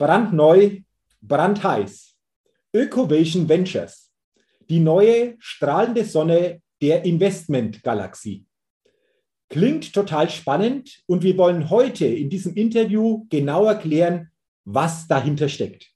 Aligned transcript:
brandneu, 0.00 0.78
brandheiß. 1.20 2.16
Ökovation 2.72 3.50
Ventures, 3.50 4.10
die 4.70 4.80
neue 4.80 5.34
strahlende 5.38 6.06
Sonne 6.06 6.62
der 6.80 7.04
Investmentgalaxie. 7.04 8.46
Klingt 9.50 9.92
total 9.92 10.30
spannend 10.30 11.02
und 11.06 11.22
wir 11.22 11.36
wollen 11.36 11.68
heute 11.68 12.06
in 12.06 12.30
diesem 12.30 12.54
Interview 12.54 13.26
genau 13.28 13.66
erklären, 13.66 14.30
was 14.64 15.06
dahinter 15.06 15.50
steckt. 15.50 15.90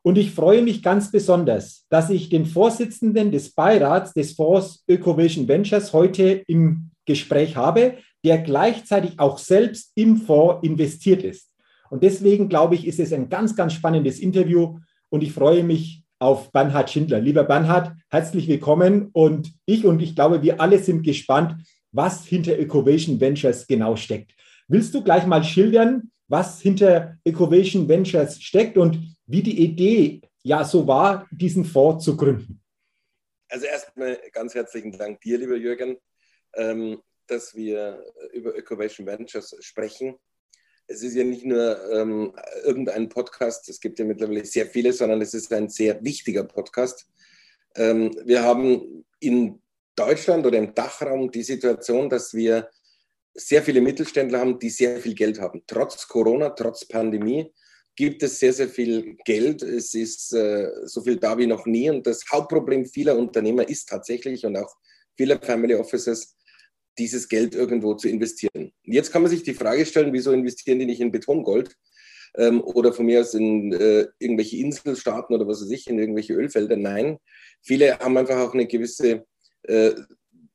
Und 0.00 0.16
ich 0.16 0.30
freue 0.30 0.62
mich 0.62 0.82
ganz 0.82 1.10
besonders, 1.10 1.84
dass 1.90 2.08
ich 2.08 2.30
den 2.30 2.46
Vorsitzenden 2.46 3.32
des 3.32 3.52
Beirats 3.52 4.14
des 4.14 4.32
Fonds 4.32 4.82
Ökovision 4.88 5.46
Ventures 5.46 5.92
heute 5.92 6.42
im 6.46 6.90
Gespräch 7.04 7.56
habe, 7.56 7.98
der 8.24 8.38
gleichzeitig 8.38 9.18
auch 9.18 9.36
selbst 9.36 9.92
im 9.94 10.16
Fonds 10.16 10.66
investiert 10.66 11.22
ist. 11.22 11.51
Und 11.92 12.02
deswegen 12.02 12.48
glaube 12.48 12.74
ich, 12.74 12.86
ist 12.86 12.98
es 13.00 13.12
ein 13.12 13.28
ganz, 13.28 13.54
ganz 13.54 13.74
spannendes 13.74 14.18
Interview 14.18 14.78
und 15.10 15.22
ich 15.22 15.34
freue 15.34 15.62
mich 15.62 16.02
auf 16.20 16.50
Bernhard 16.50 16.88
Schindler. 16.88 17.20
Lieber 17.20 17.44
Bernhard, 17.44 17.92
herzlich 18.08 18.48
willkommen 18.48 19.10
und 19.12 19.52
ich 19.66 19.84
und 19.84 20.00
ich 20.00 20.14
glaube, 20.14 20.40
wir 20.40 20.58
alle 20.58 20.78
sind 20.78 21.02
gespannt, 21.02 21.62
was 21.90 22.24
hinter 22.24 22.58
Ecovation 22.58 23.20
Ventures 23.20 23.66
genau 23.66 23.94
steckt. 23.94 24.34
Willst 24.68 24.94
du 24.94 25.04
gleich 25.04 25.26
mal 25.26 25.44
schildern, 25.44 26.10
was 26.28 26.62
hinter 26.62 27.18
Ecovation 27.24 27.86
Ventures 27.86 28.42
steckt 28.42 28.78
und 28.78 28.98
wie 29.26 29.42
die 29.42 29.62
Idee 29.62 30.22
ja 30.42 30.64
so 30.64 30.86
war, 30.86 31.28
diesen 31.30 31.66
Fonds 31.66 32.06
zu 32.06 32.16
gründen? 32.16 32.62
Also 33.50 33.66
erstmal 33.66 34.18
ganz 34.32 34.54
herzlichen 34.54 34.96
Dank 34.96 35.20
dir, 35.20 35.36
lieber 35.36 35.56
Jürgen, 35.56 35.98
ähm, 36.54 37.02
dass 37.26 37.54
wir 37.54 38.02
über 38.32 38.56
Ecovation 38.56 39.06
Ventures 39.06 39.54
sprechen. 39.60 40.16
Es 40.86 41.02
ist 41.02 41.14
ja 41.14 41.24
nicht 41.24 41.44
nur 41.44 41.78
ähm, 41.90 42.34
irgendein 42.64 43.08
Podcast, 43.08 43.68
es 43.68 43.80
gibt 43.80 43.98
ja 43.98 44.04
mittlerweile 44.04 44.44
sehr 44.44 44.66
viele, 44.66 44.92
sondern 44.92 45.20
es 45.22 45.34
ist 45.34 45.52
ein 45.52 45.68
sehr 45.68 46.02
wichtiger 46.04 46.44
Podcast. 46.44 47.06
Ähm, 47.76 48.14
wir 48.24 48.42
haben 48.42 49.04
in 49.20 49.60
Deutschland 49.96 50.46
oder 50.46 50.58
im 50.58 50.74
Dachraum 50.74 51.30
die 51.30 51.42
Situation, 51.42 52.08
dass 52.08 52.34
wir 52.34 52.68
sehr 53.34 53.62
viele 53.62 53.80
Mittelständler 53.80 54.40
haben, 54.40 54.58
die 54.58 54.70
sehr 54.70 55.00
viel 55.00 55.14
Geld 55.14 55.40
haben. 55.40 55.62
Trotz 55.66 56.06
Corona, 56.06 56.50
trotz 56.50 56.84
Pandemie 56.84 57.50
gibt 57.94 58.22
es 58.22 58.38
sehr, 58.38 58.52
sehr 58.52 58.68
viel 58.68 59.16
Geld. 59.24 59.62
Es 59.62 59.94
ist 59.94 60.32
äh, 60.32 60.70
so 60.84 61.02
viel 61.02 61.16
da 61.16 61.36
wie 61.36 61.46
noch 61.46 61.66
nie. 61.66 61.90
Und 61.90 62.06
das 62.06 62.24
Hauptproblem 62.30 62.86
vieler 62.86 63.16
Unternehmer 63.16 63.68
ist 63.68 63.88
tatsächlich 63.88 64.44
und 64.46 64.56
auch 64.56 64.74
vieler 65.16 65.40
Family 65.40 65.74
Offices, 65.74 66.34
dieses 66.98 67.28
Geld 67.28 67.54
irgendwo 67.54 67.94
zu 67.94 68.08
investieren. 68.08 68.72
Jetzt 68.82 69.12
kann 69.12 69.22
man 69.22 69.30
sich 69.30 69.42
die 69.42 69.54
Frage 69.54 69.86
stellen, 69.86 70.12
wieso 70.12 70.32
investieren 70.32 70.78
die 70.78 70.86
nicht 70.86 71.00
in 71.00 71.12
Betongold 71.12 71.74
ähm, 72.36 72.62
oder 72.62 72.92
von 72.92 73.06
mir 73.06 73.20
aus 73.20 73.34
in 73.34 73.72
äh, 73.72 74.06
irgendwelche 74.18 74.58
Inselstaaten 74.58 75.34
oder 75.34 75.46
was 75.46 75.62
weiß 75.62 75.70
ich, 75.70 75.88
in 75.88 75.98
irgendwelche 75.98 76.34
Ölfelder? 76.34 76.76
Nein, 76.76 77.18
viele 77.62 77.98
haben 77.98 78.16
einfach 78.16 78.38
auch 78.38 78.54
eine 78.54 78.66
gewisse 78.66 79.24
äh, 79.62 79.92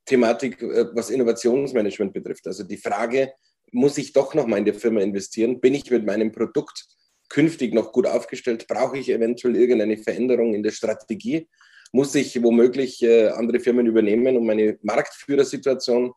Thematik, 0.05 0.61
äh, 0.61 0.85
was 0.93 1.09
Innovationsmanagement 1.09 2.13
betrifft. 2.13 2.47
Also 2.47 2.63
die 2.63 2.77
Frage, 2.77 3.33
muss 3.71 3.97
ich 3.97 4.13
doch 4.13 4.33
noch 4.33 4.47
mal 4.47 4.57
in 4.57 4.65
die 4.65 4.73
Firma 4.73 5.01
investieren? 5.01 5.59
Bin 5.59 5.73
ich 5.73 5.89
mit 5.91 6.05
meinem 6.05 6.31
Produkt 6.31 6.85
künftig 7.29 7.73
noch 7.73 7.91
gut 7.91 8.07
aufgestellt? 8.07 8.67
Brauche 8.67 8.97
ich 8.97 9.09
eventuell 9.09 9.55
irgendeine 9.55 9.97
Veränderung 9.97 10.53
in 10.53 10.63
der 10.63 10.71
Strategie? 10.71 11.47
Muss 11.91 12.15
ich 12.15 12.41
womöglich 12.43 13.01
äh, 13.01 13.29
andere 13.29 13.59
Firmen 13.59 13.85
übernehmen, 13.85 14.37
um 14.37 14.45
meine 14.45 14.77
Marktführersituation 14.81 16.13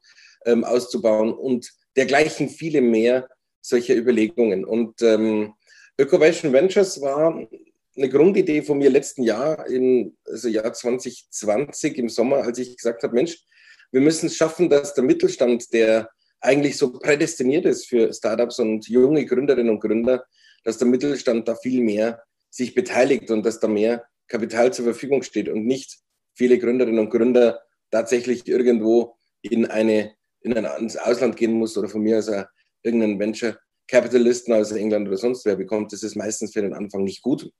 ähm, 0.46 0.64
auszubauen 0.64 1.32
und 1.32 1.70
dergleichen 1.96 2.48
viele 2.48 2.80
mehr 2.80 3.28
solcher 3.60 3.94
Überlegungen. 3.94 4.64
Und 4.64 5.02
ähm, 5.02 5.54
Ökovation 5.98 6.52
Ventures 6.52 7.00
war 7.00 7.46
eine 7.96 8.08
Grundidee 8.08 8.62
von 8.62 8.78
mir 8.78 8.90
letzten 8.90 9.22
Jahr, 9.22 9.66
im 9.66 10.16
also 10.24 10.48
Jahr 10.48 10.72
2020 10.72 11.98
im 11.98 12.08
Sommer, 12.08 12.38
als 12.38 12.58
ich 12.58 12.76
gesagt 12.76 13.02
habe, 13.02 13.14
Mensch, 13.14 13.38
wir 13.92 14.00
müssen 14.00 14.26
es 14.26 14.36
schaffen, 14.36 14.70
dass 14.70 14.94
der 14.94 15.04
Mittelstand, 15.04 15.72
der 15.72 16.08
eigentlich 16.40 16.78
so 16.78 16.92
prädestiniert 16.92 17.66
ist 17.66 17.88
für 17.88 18.12
Startups 18.12 18.58
und 18.58 18.88
junge 18.88 19.26
Gründerinnen 19.26 19.70
und 19.70 19.80
Gründer, 19.80 20.24
dass 20.64 20.78
der 20.78 20.88
Mittelstand 20.88 21.48
da 21.48 21.54
viel 21.54 21.82
mehr 21.82 22.22
sich 22.48 22.74
beteiligt 22.74 23.30
und 23.30 23.44
dass 23.44 23.60
da 23.60 23.68
mehr 23.68 24.04
Kapital 24.30 24.72
zur 24.72 24.86
Verfügung 24.86 25.22
steht 25.22 25.48
und 25.48 25.66
nicht 25.66 25.98
viele 26.34 26.58
Gründerinnen 26.58 27.00
und 27.00 27.10
Gründer 27.10 27.60
tatsächlich 27.90 28.48
irgendwo 28.48 29.16
in 29.42 29.66
eine 29.66 30.12
in 30.42 30.56
ein 30.56 30.64
ins 30.80 30.96
Ausland 30.96 31.36
gehen 31.36 31.52
muss 31.52 31.76
oder 31.76 31.88
von 31.88 32.00
mir 32.00 32.18
aus 32.18 32.30
irgendeinen 32.82 33.18
Venture 33.18 33.58
Capitalisten 33.88 34.54
aus 34.54 34.72
England 34.72 35.08
oder 35.08 35.18
sonst 35.18 35.44
wer 35.44 35.56
bekommt, 35.56 35.92
das 35.92 36.02
ist 36.02 36.16
meistens 36.16 36.52
für 36.52 36.62
den 36.62 36.72
Anfang 36.72 37.04
nicht 37.04 37.22
gut. 37.22 37.50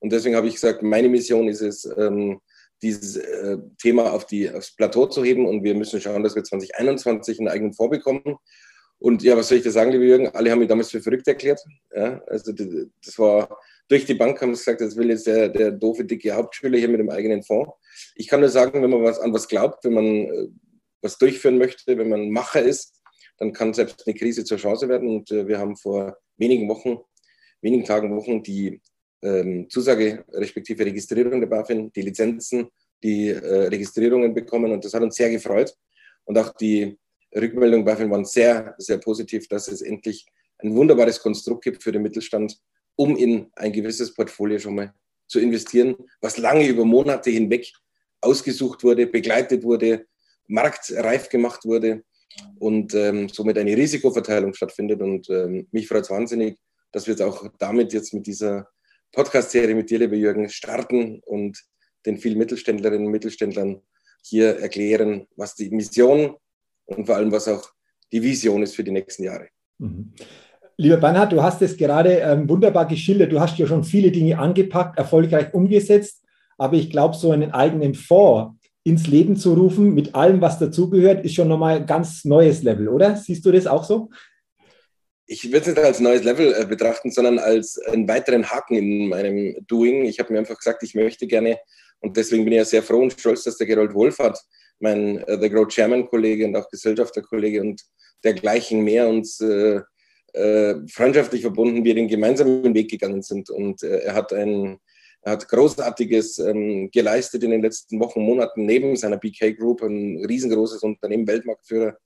Und 0.00 0.12
deswegen 0.12 0.36
habe 0.36 0.48
ich 0.48 0.54
gesagt, 0.54 0.82
meine 0.82 1.08
Mission 1.08 1.48
ist 1.48 1.62
es, 1.62 1.88
ähm, 1.96 2.40
dieses 2.82 3.16
äh, 3.16 3.56
Thema 3.78 4.12
auf 4.12 4.26
die, 4.26 4.50
aufs 4.50 4.74
Plateau 4.74 5.06
zu 5.06 5.24
heben 5.24 5.46
und 5.46 5.62
wir 5.62 5.74
müssen 5.74 6.00
schauen, 6.00 6.22
dass 6.22 6.34
wir 6.34 6.44
2021 6.44 7.38
einen 7.38 7.48
eigenen 7.48 7.72
Fonds 7.72 7.96
bekommen. 7.96 8.36
Und 8.98 9.22
ja, 9.22 9.36
was 9.36 9.48
soll 9.48 9.58
ich 9.58 9.64
da 9.64 9.70
sagen, 9.70 9.92
liebe 9.92 10.06
Jürgen? 10.06 10.28
Alle 10.28 10.50
haben 10.50 10.58
mich 10.58 10.68
damals 10.68 10.90
für 10.90 11.02
verrückt 11.02 11.28
erklärt. 11.28 11.60
Ja, 11.94 12.22
also 12.26 12.52
das 12.52 13.18
war 13.18 13.58
durch 13.88 14.04
die 14.04 14.14
Bank 14.14 14.40
haben 14.40 14.54
sie 14.54 14.60
gesagt, 14.60 14.80
das 14.80 14.96
will 14.96 15.10
jetzt 15.10 15.26
der, 15.26 15.48
der 15.48 15.70
doofe, 15.70 16.04
dicke 16.04 16.32
Hauptschüler 16.32 16.78
hier 16.78 16.88
mit 16.88 17.00
dem 17.00 17.10
eigenen 17.10 17.42
Fonds. 17.42 17.72
Ich 18.16 18.26
kann 18.26 18.40
nur 18.40 18.48
sagen, 18.48 18.82
wenn 18.82 18.90
man 18.90 19.02
was, 19.02 19.18
an 19.18 19.32
was 19.32 19.48
glaubt, 19.48 19.84
wenn 19.84 19.94
man 19.94 20.04
äh, 20.04 20.48
was 21.02 21.18
durchführen 21.18 21.58
möchte, 21.58 21.96
wenn 21.96 22.08
man 22.08 22.30
Macher 22.30 22.62
ist, 22.62 23.00
dann 23.38 23.52
kann 23.52 23.74
selbst 23.74 24.06
eine 24.06 24.16
Krise 24.16 24.44
zur 24.44 24.58
Chance 24.58 24.88
werden. 24.88 25.08
Und 25.08 25.30
äh, 25.30 25.46
wir 25.46 25.58
haben 25.58 25.76
vor 25.76 26.16
wenigen 26.36 26.68
Wochen, 26.68 26.98
wenigen 27.60 27.84
Tagen, 27.84 28.16
Wochen 28.16 28.42
die 28.42 28.80
ähm, 29.22 29.68
Zusage 29.68 30.24
respektive 30.32 30.84
Registrierung 30.84 31.40
der 31.40 31.48
BaFin, 31.48 31.92
die 31.92 32.02
Lizenzen, 32.02 32.68
die 33.02 33.28
äh, 33.28 33.68
Registrierungen 33.68 34.34
bekommen 34.34 34.72
und 34.72 34.84
das 34.84 34.94
hat 34.94 35.02
uns 35.02 35.16
sehr 35.16 35.30
gefreut. 35.30 35.74
Und 36.24 36.38
auch 36.38 36.52
die 36.54 36.98
Rückmeldung 37.34 37.84
BaFin 37.84 38.10
waren 38.10 38.24
sehr, 38.24 38.74
sehr 38.78 38.98
positiv, 38.98 39.48
dass 39.48 39.68
es 39.68 39.82
endlich 39.82 40.26
ein 40.58 40.74
wunderbares 40.74 41.20
Konstrukt 41.20 41.64
gibt 41.64 41.82
für 41.82 41.92
den 41.92 42.02
Mittelstand, 42.02 42.58
um 42.96 43.16
in 43.16 43.50
ein 43.56 43.72
gewisses 43.72 44.14
Portfolio 44.14 44.58
schon 44.58 44.74
mal 44.74 44.94
zu 45.28 45.40
investieren, 45.40 45.96
was 46.20 46.38
lange 46.38 46.66
über 46.66 46.84
Monate 46.84 47.30
hinweg 47.30 47.72
ausgesucht 48.20 48.82
wurde, 48.84 49.06
begleitet 49.06 49.64
wurde, 49.64 50.06
marktreif 50.46 51.28
gemacht 51.28 51.64
wurde 51.64 52.04
und 52.58 52.94
ähm, 52.94 53.28
somit 53.28 53.58
eine 53.58 53.76
Risikoverteilung 53.76 54.54
stattfindet. 54.54 55.00
Und 55.00 55.28
ähm, 55.30 55.66
mich 55.72 55.88
freut 55.88 56.04
es 56.04 56.10
wahnsinnig, 56.10 56.58
dass 56.92 57.06
wir 57.06 57.12
jetzt 57.12 57.22
auch 57.22 57.46
damit 57.58 57.92
jetzt 57.92 58.14
mit 58.14 58.26
dieser 58.26 58.68
Podcast-Serie 59.12 59.74
mit 59.74 59.90
dir, 59.90 59.98
lieber 59.98 60.16
Jürgen, 60.16 60.48
starten 60.48 61.20
und 61.24 61.62
den 62.04 62.18
vielen 62.18 62.38
Mittelständlerinnen 62.38 63.06
und 63.06 63.12
Mittelständlern 63.12 63.82
hier 64.22 64.58
erklären, 64.58 65.26
was 65.36 65.54
die 65.54 65.70
Mission 65.70 66.36
und 66.86 67.06
vor 67.06 67.16
allem 67.16 67.30
was 67.32 67.48
auch 67.48 67.68
die 68.12 68.22
Vision 68.22 68.62
ist 68.62 68.74
für 68.74 68.84
die 68.84 68.90
nächsten 68.90 69.24
Jahre. 69.24 69.48
Mhm. 69.78 70.12
Lieber 70.78 70.98
Bernhard, 70.98 71.32
du 71.32 71.42
hast 71.42 71.62
es 71.62 71.76
gerade 71.76 72.18
ähm, 72.18 72.48
wunderbar 72.48 72.86
geschildert. 72.86 73.32
Du 73.32 73.40
hast 73.40 73.58
ja 73.58 73.66
schon 73.66 73.82
viele 73.82 74.10
Dinge 74.10 74.38
angepackt, 74.38 74.98
erfolgreich 74.98 75.54
umgesetzt. 75.54 76.22
Aber 76.58 76.76
ich 76.76 76.90
glaube, 76.90 77.16
so 77.16 77.30
einen 77.32 77.52
eigenen 77.52 77.94
Fonds 77.94 78.54
ins 78.84 79.06
Leben 79.06 79.36
zu 79.36 79.54
rufen, 79.54 79.94
mit 79.94 80.14
allem, 80.14 80.40
was 80.40 80.58
dazugehört, 80.58 81.24
ist 81.24 81.34
schon 81.34 81.48
nochmal 81.48 81.76
ein 81.76 81.86
ganz 81.86 82.24
neues 82.24 82.62
Level, 82.62 82.88
oder? 82.88 83.16
Siehst 83.16 83.44
du 83.44 83.52
das 83.52 83.66
auch 83.66 83.84
so? 83.84 84.10
ich 85.26 85.44
würde 85.44 85.58
es 85.58 85.66
nicht 85.66 85.78
als 85.78 86.00
neues 86.00 86.22
Level 86.22 86.54
äh, 86.54 86.64
betrachten, 86.66 87.10
sondern 87.10 87.38
als 87.38 87.78
einen 87.78 88.08
weiteren 88.08 88.48
Haken 88.48 88.76
in 88.76 89.08
meinem 89.08 89.56
Doing. 89.66 90.04
Ich 90.04 90.18
habe 90.20 90.32
mir 90.32 90.38
einfach 90.38 90.56
gesagt, 90.56 90.82
ich 90.82 90.94
möchte 90.94 91.26
gerne, 91.26 91.58
und 92.00 92.16
deswegen 92.16 92.44
bin 92.44 92.52
ich 92.52 92.58
ja 92.58 92.64
sehr 92.64 92.82
froh 92.82 93.02
und 93.02 93.12
stolz, 93.18 93.42
dass 93.42 93.56
der 93.56 93.66
Gerold 93.66 93.92
Wohlfahrt, 93.94 94.38
mein 94.78 95.18
äh, 95.18 95.38
The 95.40 95.50
Grow 95.50 95.66
Chairman-Kollege 95.66 96.46
und 96.46 96.56
auch 96.56 96.68
Gesellschafterkollege 96.68 97.60
und 97.60 97.82
dergleichen 98.24 98.82
mehr 98.82 99.08
uns 99.08 99.40
äh, 99.40 99.80
äh, 100.32 100.74
freundschaftlich 100.88 101.42
verbunden, 101.42 101.84
wir 101.84 101.94
den 101.94 102.08
gemeinsamen 102.08 102.74
Weg 102.74 102.90
gegangen 102.90 103.22
sind. 103.22 103.50
Und 103.50 103.82
äh, 103.82 103.98
er 103.98 104.14
hat 104.14 104.32
ein 104.32 104.78
er 105.26 105.32
hat 105.32 105.48
Großartiges 105.48 106.38
ähm, 106.38 106.88
geleistet 106.92 107.42
in 107.42 107.50
den 107.50 107.60
letzten 107.60 107.98
Wochen, 107.98 108.20
Monaten 108.20 108.64
neben 108.64 108.94
seiner 108.94 109.16
BK 109.16 109.54
Group, 109.54 109.82
ein 109.82 110.24
riesengroßes 110.24 110.84
Unternehmen, 110.84 111.26
Weltmarktführer 111.26 111.96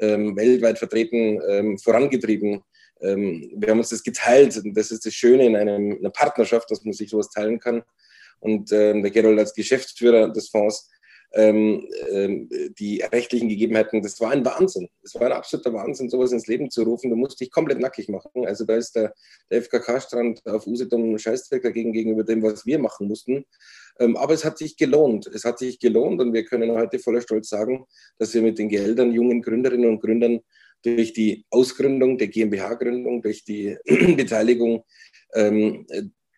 ähm, 0.00 0.36
weltweit 0.36 0.78
vertreten, 0.78 1.40
ähm, 1.48 1.78
vorangetrieben. 1.78 2.62
Ähm, 3.00 3.50
wir 3.56 3.70
haben 3.70 3.78
uns 3.78 3.88
das 3.88 4.02
geteilt 4.02 4.54
und 4.58 4.76
das 4.76 4.90
ist 4.90 5.06
das 5.06 5.14
Schöne 5.14 5.46
in 5.46 5.56
einem, 5.56 5.96
einer 5.98 6.10
Partnerschaft, 6.10 6.70
dass 6.70 6.84
man 6.84 6.92
sich 6.92 7.08
sowas 7.08 7.30
teilen 7.30 7.58
kann. 7.58 7.82
Und 8.40 8.70
ähm, 8.70 9.02
der 9.02 9.12
Gerold 9.12 9.38
als 9.38 9.54
Geschäftsführer 9.54 10.28
des 10.28 10.50
Fonds 10.50 10.90
ähm, 11.32 11.86
ähm, 12.10 12.48
die 12.78 13.02
rechtlichen 13.02 13.48
Gegebenheiten, 13.48 14.02
das 14.02 14.20
war 14.20 14.30
ein 14.30 14.44
Wahnsinn. 14.44 14.88
Es 15.02 15.14
war 15.14 15.26
ein 15.26 15.32
absoluter 15.32 15.72
Wahnsinn, 15.74 16.08
sowas 16.08 16.32
ins 16.32 16.46
Leben 16.46 16.70
zu 16.70 16.82
rufen. 16.82 17.10
Du 17.10 17.16
musst 17.16 17.40
dich 17.40 17.50
komplett 17.50 17.80
nackig 17.80 18.08
machen. 18.08 18.46
Also 18.46 18.64
da 18.64 18.76
ist 18.76 18.96
der, 18.96 19.12
der 19.50 19.62
FKK-Strand 19.62 20.46
auf 20.46 20.66
Usedom 20.66 21.18
Scheißdreck 21.18 21.62
dagegen 21.62 21.92
gegenüber 21.92 22.24
dem, 22.24 22.42
was 22.42 22.64
wir 22.64 22.78
machen 22.78 23.08
mussten. 23.08 23.44
Ähm, 24.00 24.16
aber 24.16 24.34
es 24.34 24.44
hat 24.44 24.58
sich 24.58 24.76
gelohnt. 24.76 25.26
Es 25.26 25.44
hat 25.44 25.58
sich 25.58 25.78
gelohnt 25.78 26.20
und 26.20 26.32
wir 26.32 26.44
können 26.44 26.70
heute 26.72 26.98
voller 26.98 27.20
Stolz 27.20 27.48
sagen, 27.48 27.84
dass 28.18 28.32
wir 28.32 28.42
mit 28.42 28.58
den 28.58 28.68
Geldern 28.68 29.12
jungen 29.12 29.42
Gründerinnen 29.42 29.88
und 29.88 30.00
Gründern 30.00 30.40
durch 30.82 31.12
die 31.12 31.44
Ausgründung 31.50 32.18
der 32.18 32.28
GmbH-Gründung, 32.28 33.20
durch 33.20 33.44
die 33.44 33.76
Beteiligung, 34.16 34.84
ähm, 35.34 35.86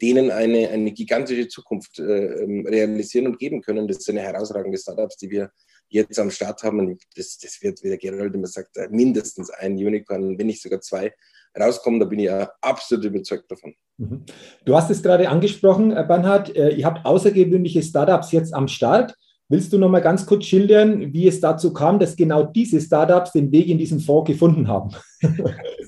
denen 0.00 0.30
eine, 0.30 0.68
eine 0.68 0.92
gigantische 0.92 1.48
Zukunft 1.48 1.98
äh, 1.98 2.42
ähm, 2.42 2.66
realisieren 2.66 3.26
und 3.26 3.38
geben 3.38 3.60
können. 3.60 3.88
Das 3.88 3.98
sind 3.98 4.16
herausragende 4.16 4.78
Startups, 4.78 5.16
die 5.16 5.30
wir 5.30 5.50
jetzt 5.88 6.18
am 6.18 6.30
Start 6.30 6.62
haben. 6.62 6.78
Und 6.80 7.02
das, 7.16 7.38
das 7.38 7.60
wird, 7.62 7.82
wie 7.82 7.88
der 7.88 7.98
Gerald 7.98 8.34
immer 8.34 8.46
sagt, 8.46 8.76
äh, 8.76 8.88
mindestens 8.90 9.50
ein 9.50 9.72
Unicorn, 9.72 10.38
wenn 10.38 10.46
nicht 10.46 10.62
sogar 10.62 10.80
zwei 10.80 11.12
rauskommen. 11.58 12.00
Da 12.00 12.06
bin 12.06 12.20
ich 12.20 12.26
ja 12.26 12.50
absolut 12.60 13.04
überzeugt 13.04 13.50
davon. 13.50 13.74
Mhm. 13.98 14.24
Du 14.64 14.76
hast 14.76 14.90
es 14.90 15.02
gerade 15.02 15.28
angesprochen, 15.28 15.92
äh, 15.92 16.04
Bernhard. 16.06 16.54
Ihr 16.54 16.84
habt 16.84 17.04
außergewöhnliche 17.04 17.82
Startups 17.82 18.32
jetzt 18.32 18.54
am 18.54 18.68
Start. 18.68 19.14
Willst 19.50 19.72
du 19.72 19.78
noch 19.78 19.88
mal 19.88 19.98
ganz 19.98 20.24
kurz 20.26 20.44
schildern, 20.44 21.12
wie 21.12 21.26
es 21.26 21.40
dazu 21.40 21.72
kam, 21.72 21.98
dass 21.98 22.14
genau 22.14 22.44
diese 22.44 22.80
Startups 22.80 23.32
den 23.32 23.50
Weg 23.50 23.66
in 23.66 23.78
diesen 23.78 23.98
Fonds 23.98 24.30
gefunden 24.30 24.68
haben? 24.68 24.94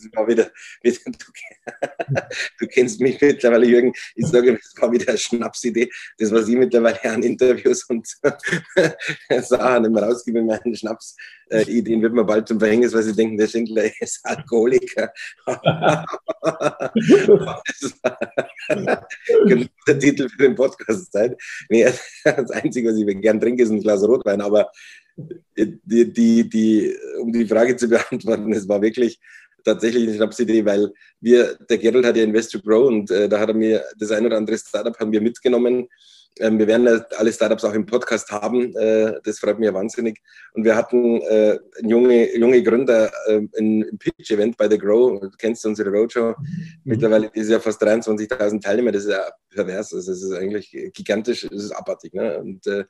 Das 0.02 0.10
war 0.14 0.26
wieder, 0.26 0.50
du, 0.82 0.90
du, 2.58 2.66
kennst 2.66 3.00
mich 3.00 3.20
mittlerweile, 3.20 3.66
Jürgen. 3.66 3.92
Ich 4.16 4.26
sage, 4.26 4.52
das 4.52 4.74
war 4.82 4.90
wieder 4.90 5.08
eine 5.08 5.16
Schnapsidee. 5.16 5.88
Das, 6.18 6.32
was 6.32 6.48
ich 6.48 6.56
mittlerweile 6.56 7.02
an 7.04 7.22
Interviews 7.22 7.84
und 7.84 8.06
Sachen 9.42 9.84
immer 9.84 10.02
rausgebe, 10.02 10.42
meine 11.52 11.64
Schnapsideen 11.64 12.02
wird 12.02 12.14
mir 12.14 12.24
bald 12.24 12.48
zum 12.48 12.58
Verhängnis, 12.58 12.92
weil 12.92 13.02
sie 13.02 13.14
denken, 13.14 13.36
der 13.36 13.46
Schindler 13.48 13.84
ist 14.00 14.20
Alkoholiker. 14.24 15.12
genau 19.46 19.66
der 19.86 19.98
Titel 19.98 20.28
für 20.28 20.38
den 20.38 20.54
Podcast 20.54 21.12
sein. 21.12 21.34
Nee, 21.68 21.84
das 22.24 22.50
Einzige, 22.50 22.90
was 22.90 22.96
ich 22.96 23.20
gerne 23.20 23.40
trinke, 23.40 23.62
ist 23.62 23.70
ein 23.70 23.80
Glas 23.80 24.02
Rotwein, 24.02 24.40
aber 24.40 24.70
die, 25.56 26.12
die, 26.12 26.48
die, 26.48 26.96
um 27.20 27.32
die 27.32 27.46
Frage 27.46 27.76
zu 27.76 27.88
beantworten, 27.88 28.52
es 28.52 28.68
war 28.68 28.80
wirklich 28.80 29.20
tatsächlich 29.64 30.04
eine 30.04 30.14
Schnapsidee, 30.16 30.64
weil 30.64 30.92
wir, 31.20 31.56
der 31.68 31.78
Gerald 31.78 32.06
hat 32.06 32.16
ja 32.16 32.24
Invest 32.24 32.52
to 32.52 32.60
Grow 32.60 32.86
und 32.86 33.10
äh, 33.10 33.28
da 33.28 33.38
hat 33.38 33.48
er 33.48 33.54
mir 33.54 33.84
das 33.98 34.10
ein 34.10 34.26
oder 34.26 34.36
andere 34.36 34.58
Startup 34.58 34.98
haben 34.98 35.12
wir 35.12 35.20
mitgenommen 35.20 35.88
ähm, 36.38 36.58
wir 36.58 36.66
werden 36.66 37.04
alle 37.16 37.32
Startups 37.32 37.64
auch 37.64 37.74
im 37.74 37.86
Podcast 37.86 38.30
haben. 38.30 38.74
Äh, 38.76 39.20
das 39.24 39.38
freut 39.38 39.58
mich 39.58 39.66
ja 39.66 39.74
wahnsinnig. 39.74 40.20
Und 40.54 40.64
wir 40.64 40.74
hatten 40.74 41.20
äh, 41.22 41.58
junge, 41.82 42.36
junge 42.36 42.62
Gründer 42.62 43.10
äh, 43.26 43.40
im 43.54 43.98
Pitch-Event 43.98 44.56
bei 44.56 44.68
The 44.68 44.78
Grow. 44.78 45.20
Du 45.20 45.30
kennst 45.38 45.64
unsere 45.66 45.90
Roadshow. 45.90 46.34
Mhm. 46.38 46.46
Mittlerweile 46.84 47.30
ist 47.34 47.50
ja 47.50 47.60
fast 47.60 47.82
23.000 47.82 48.62
Teilnehmer. 48.62 48.92
Das 48.92 49.04
ist 49.04 49.10
ja 49.10 49.24
pervers. 49.52 49.92
Also 49.92 50.12
es 50.12 50.22
ist 50.22 50.32
eigentlich 50.32 50.70
gigantisch. 50.94 51.44
Es 51.44 51.64
ist 51.64 51.72
abartig. 51.72 52.14
Ne? 52.14 52.38
Und, 52.38 52.66
und, 52.66 52.86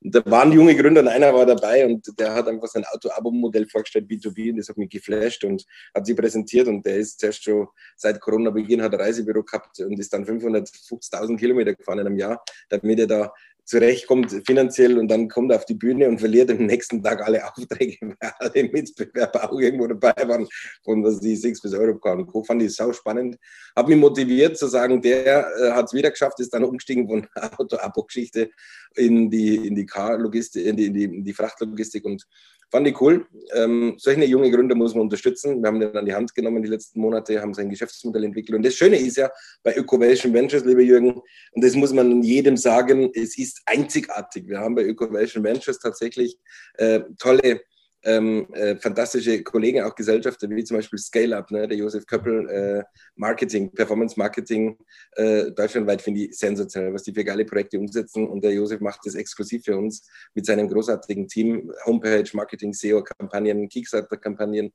da 0.00 0.24
waren 0.26 0.52
junge 0.52 0.74
Gründer 0.74 1.02
und 1.02 1.08
einer 1.08 1.34
war 1.34 1.46
dabei 1.46 1.84
und 1.86 2.18
der 2.18 2.34
hat 2.34 2.48
einfach 2.48 2.68
sein 2.68 2.84
Auto-Abo-Modell 2.84 3.66
vorgestellt, 3.66 4.08
B2B. 4.10 4.50
Und 4.50 4.58
das 4.58 4.68
hat 4.68 4.78
mich 4.78 4.90
geflasht 4.90 5.44
und 5.44 5.64
hat 5.94 6.06
sie 6.06 6.14
präsentiert. 6.14 6.68
Und 6.68 6.84
der 6.86 6.96
ist 6.96 7.20
zuerst 7.20 7.44
schon 7.44 7.68
seit 7.96 8.20
Corona-Beginn 8.20 8.82
hat 8.82 8.94
ein 8.94 9.00
Reisebüro 9.00 9.42
gehabt 9.42 9.80
und 9.80 9.98
ist 9.98 10.12
dann 10.12 10.24
550.000 10.24 11.36
Kilometer 11.36 11.74
gefahren 11.74 11.98
in 11.98 12.06
einem 12.06 12.16
Jahr. 12.16 12.42
Da 12.68 12.78
damit 12.86 13.00
er 13.00 13.06
da 13.06 13.32
zurechtkommt 13.66 14.30
finanziell 14.46 14.96
und 14.98 15.08
dann 15.08 15.28
kommt 15.28 15.50
er 15.50 15.58
auf 15.58 15.64
die 15.64 15.74
Bühne 15.74 16.08
und 16.08 16.18
verliert 16.18 16.50
am 16.50 16.64
nächsten 16.64 17.02
Tag 17.02 17.20
alle 17.26 17.44
Aufträge, 17.44 17.98
weil 18.20 18.32
alle 18.38 18.64
Mitbewerber 18.64 19.52
auch 19.52 19.60
irgendwo 19.60 19.88
dabei 19.88 20.28
waren, 20.28 20.46
von 20.84 21.04
was 21.04 21.20
die 21.20 21.36
6 21.36 21.60
bis 21.60 21.74
Euro 21.74 21.98
und 22.12 22.26
Co. 22.26 22.44
Fand 22.44 22.62
ich 22.62 22.74
sau 22.74 22.92
spannend. 22.92 23.36
Hat 23.74 23.88
mich 23.88 23.98
motiviert 23.98 24.56
zu 24.56 24.68
sagen, 24.68 25.02
der 25.02 25.48
äh, 25.60 25.72
hat 25.72 25.86
es 25.86 25.92
wieder 25.92 26.10
geschafft, 26.10 26.38
ist 26.38 26.54
dann 26.54 26.64
umgestiegen 26.64 27.08
von 27.08 27.26
Auto-Abo-Geschichte 27.34 28.50
in 28.94 29.28
die, 29.28 29.66
in 29.66 29.74
die 29.74 29.84
Car-Logistik, 29.84 30.64
in 30.64 30.76
die, 30.76 30.86
in, 30.86 30.94
die, 30.94 31.04
in 31.04 31.24
die 31.24 31.34
Frachtlogistik 31.34 32.04
und 32.04 32.24
Fand 32.70 32.88
ich 32.88 33.00
cool. 33.00 33.26
Ähm, 33.54 33.94
solche 33.96 34.24
junge 34.24 34.50
Gründer 34.50 34.74
muss 34.74 34.94
man 34.94 35.02
unterstützen. 35.02 35.62
Wir 35.62 35.68
haben 35.68 35.78
den 35.78 35.96
an 35.96 36.04
die 36.04 36.14
Hand 36.14 36.34
genommen 36.34 36.62
die 36.62 36.68
letzten 36.68 37.00
Monate, 37.00 37.40
haben 37.40 37.54
sein 37.54 37.70
Geschäftsmodell 37.70 38.24
entwickelt. 38.24 38.56
Und 38.56 38.66
das 38.66 38.74
Schöne 38.74 38.98
ist 38.98 39.16
ja 39.16 39.30
bei 39.62 39.76
Ökovation 39.76 40.34
Ventures, 40.34 40.64
lieber 40.64 40.80
Jürgen, 40.80 41.12
und 41.52 41.64
das 41.64 41.74
muss 41.74 41.92
man 41.92 42.22
jedem 42.22 42.56
sagen, 42.56 43.10
es 43.14 43.38
ist 43.38 43.62
einzigartig. 43.66 44.48
Wir 44.48 44.58
haben 44.58 44.74
bei 44.74 44.84
Ökovation 44.84 45.44
Ventures 45.44 45.78
tatsächlich 45.78 46.38
äh, 46.74 47.00
tolle 47.18 47.60
ähm, 48.06 48.46
äh, 48.52 48.76
fantastische 48.76 49.42
Kollegen, 49.42 49.82
auch 49.82 49.94
Gesellschafter, 49.94 50.48
wie 50.48 50.62
zum 50.62 50.76
Beispiel 50.76 50.98
Scale 50.98 51.36
Up, 51.36 51.50
ne, 51.50 51.66
der 51.66 51.76
Josef 51.76 52.06
Köppel, 52.06 52.48
äh, 52.48 52.84
Marketing, 53.16 53.72
Performance 53.72 54.14
Marketing, 54.16 54.78
äh, 55.16 55.50
deutschlandweit 55.50 56.00
finde 56.00 56.20
ich 56.22 56.38
sensationell, 56.38 56.94
was 56.94 57.02
die 57.02 57.12
für 57.12 57.24
geile 57.24 57.44
Projekte 57.44 57.78
umsetzen. 57.78 58.28
Und 58.28 58.44
der 58.44 58.52
Josef 58.52 58.80
macht 58.80 59.00
das 59.04 59.16
exklusiv 59.16 59.64
für 59.64 59.76
uns 59.76 60.08
mit 60.34 60.46
seinem 60.46 60.68
großartigen 60.68 61.26
Team, 61.26 61.72
Homepage, 61.84 62.28
Marketing, 62.32 62.72
SEO-Kampagnen, 62.72 63.68
Kickstarter-Kampagnen. 63.68 64.72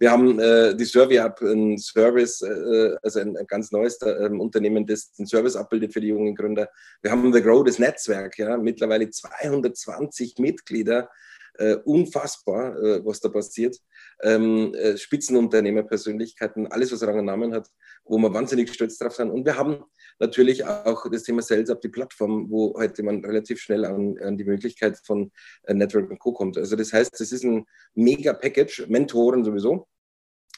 Wir 0.00 0.10
haben 0.10 0.40
äh, 0.40 0.74
die 0.74 0.84
Survey 0.84 1.20
Up, 1.20 1.40
ein 1.42 1.78
Service, 1.78 2.42
äh, 2.42 2.96
also 3.00 3.20
ein, 3.20 3.36
ein, 3.36 3.46
ganz 3.46 3.70
neues 3.70 4.02
äh, 4.02 4.28
Unternehmen, 4.28 4.84
das 4.84 5.12
den 5.12 5.26
Service 5.26 5.54
abbildet 5.54 5.92
für 5.92 6.00
die 6.00 6.08
jungen 6.08 6.34
Gründer. 6.34 6.68
Wir 7.00 7.12
haben 7.12 7.32
The 7.32 7.40
Grow, 7.40 7.64
das 7.64 7.78
Netzwerk, 7.78 8.36
ja, 8.38 8.56
mittlerweile 8.56 9.08
220 9.08 10.38
Mitglieder, 10.38 11.08
äh, 11.58 11.76
unfassbar, 11.84 12.76
äh, 12.76 13.04
was 13.04 13.20
da 13.20 13.28
passiert. 13.28 13.78
Ähm, 14.22 14.74
äh, 14.74 14.96
Spitzenunternehmerpersönlichkeiten, 14.96 16.66
alles, 16.68 16.92
was 16.92 17.02
Rang 17.06 17.18
und 17.18 17.24
Namen 17.26 17.54
hat, 17.54 17.68
wo 18.04 18.18
wir 18.18 18.32
wahnsinnig 18.32 18.72
stolz 18.72 18.98
drauf 18.98 19.14
sind. 19.14 19.30
Und 19.30 19.44
wir 19.44 19.56
haben 19.56 19.84
natürlich 20.18 20.64
auch 20.64 21.10
das 21.10 21.22
Thema 21.22 21.42
Sales 21.42 21.70
auf 21.70 21.80
die 21.80 21.88
Plattform, 21.88 22.50
wo 22.50 22.74
heute 22.78 23.02
man 23.02 23.24
relativ 23.24 23.60
schnell 23.60 23.84
an, 23.84 24.16
an 24.18 24.36
die 24.36 24.44
Möglichkeit 24.44 24.98
von 25.04 25.30
äh, 25.64 25.74
Network 25.74 26.10
und 26.10 26.18
Co. 26.18 26.32
kommt. 26.32 26.56
Also 26.58 26.76
das 26.76 26.92
heißt, 26.92 27.18
das 27.18 27.32
ist 27.32 27.44
ein 27.44 27.66
mega 27.94 28.32
Package, 28.32 28.86
Mentoren 28.88 29.44
sowieso 29.44 29.86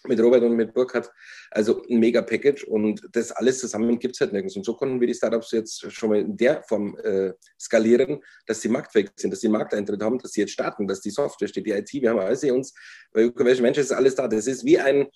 mit 0.09 0.21
Robert 0.21 0.43
und 0.43 0.57
mit 0.57 0.75
Burkhardt. 0.75 1.11
Also 1.51 1.83
ein 1.89 1.99
mega 1.99 2.23
Package 2.23 2.65
und 2.65 3.01
das 3.13 3.31
alles 3.33 3.61
zusammen 3.61 3.99
gibt 3.99 4.17
es 4.17 4.21
halt 4.21 4.33
nirgends. 4.33 4.57
Und 4.57 4.65
so 4.65 4.75
konnten 4.75 5.01
wir 5.01 5.07
die 5.07 5.15
Startups 5.15 5.53
jetzt 5.53 5.93
schon 5.93 6.11
mal 6.11 6.19
in 6.19 6.37
der 6.37 6.63
Form 6.63 6.97
äh, 7.05 7.33
skalieren, 7.61 8.21
dass 8.47 8.61
sie 8.61 8.69
marktfähig 8.69 9.11
sind, 9.17 9.31
dass 9.31 9.41
sie 9.41 9.49
Markteintritt 9.49 10.03
haben, 10.03 10.19
dass 10.19 10.33
sie 10.33 10.41
jetzt 10.41 10.53
starten, 10.53 10.89
dass 10.89 11.01
die 11.01 11.11
Software 11.11 11.49
steht, 11.49 11.67
die 11.67 11.71
IT, 11.71 11.93
wir 11.93 12.11
haben 12.11 12.19
alles 12.19 12.43
uns, 12.45 12.75
bei 13.13 13.23
Ökovision 13.23 13.63
Menschen 13.63 13.81
ist 13.81 13.93
alles 13.93 14.15
da. 14.15 14.27
Das 14.27 14.47
ist 14.47 14.65
wie 14.65 14.79
ein, 14.79 15.07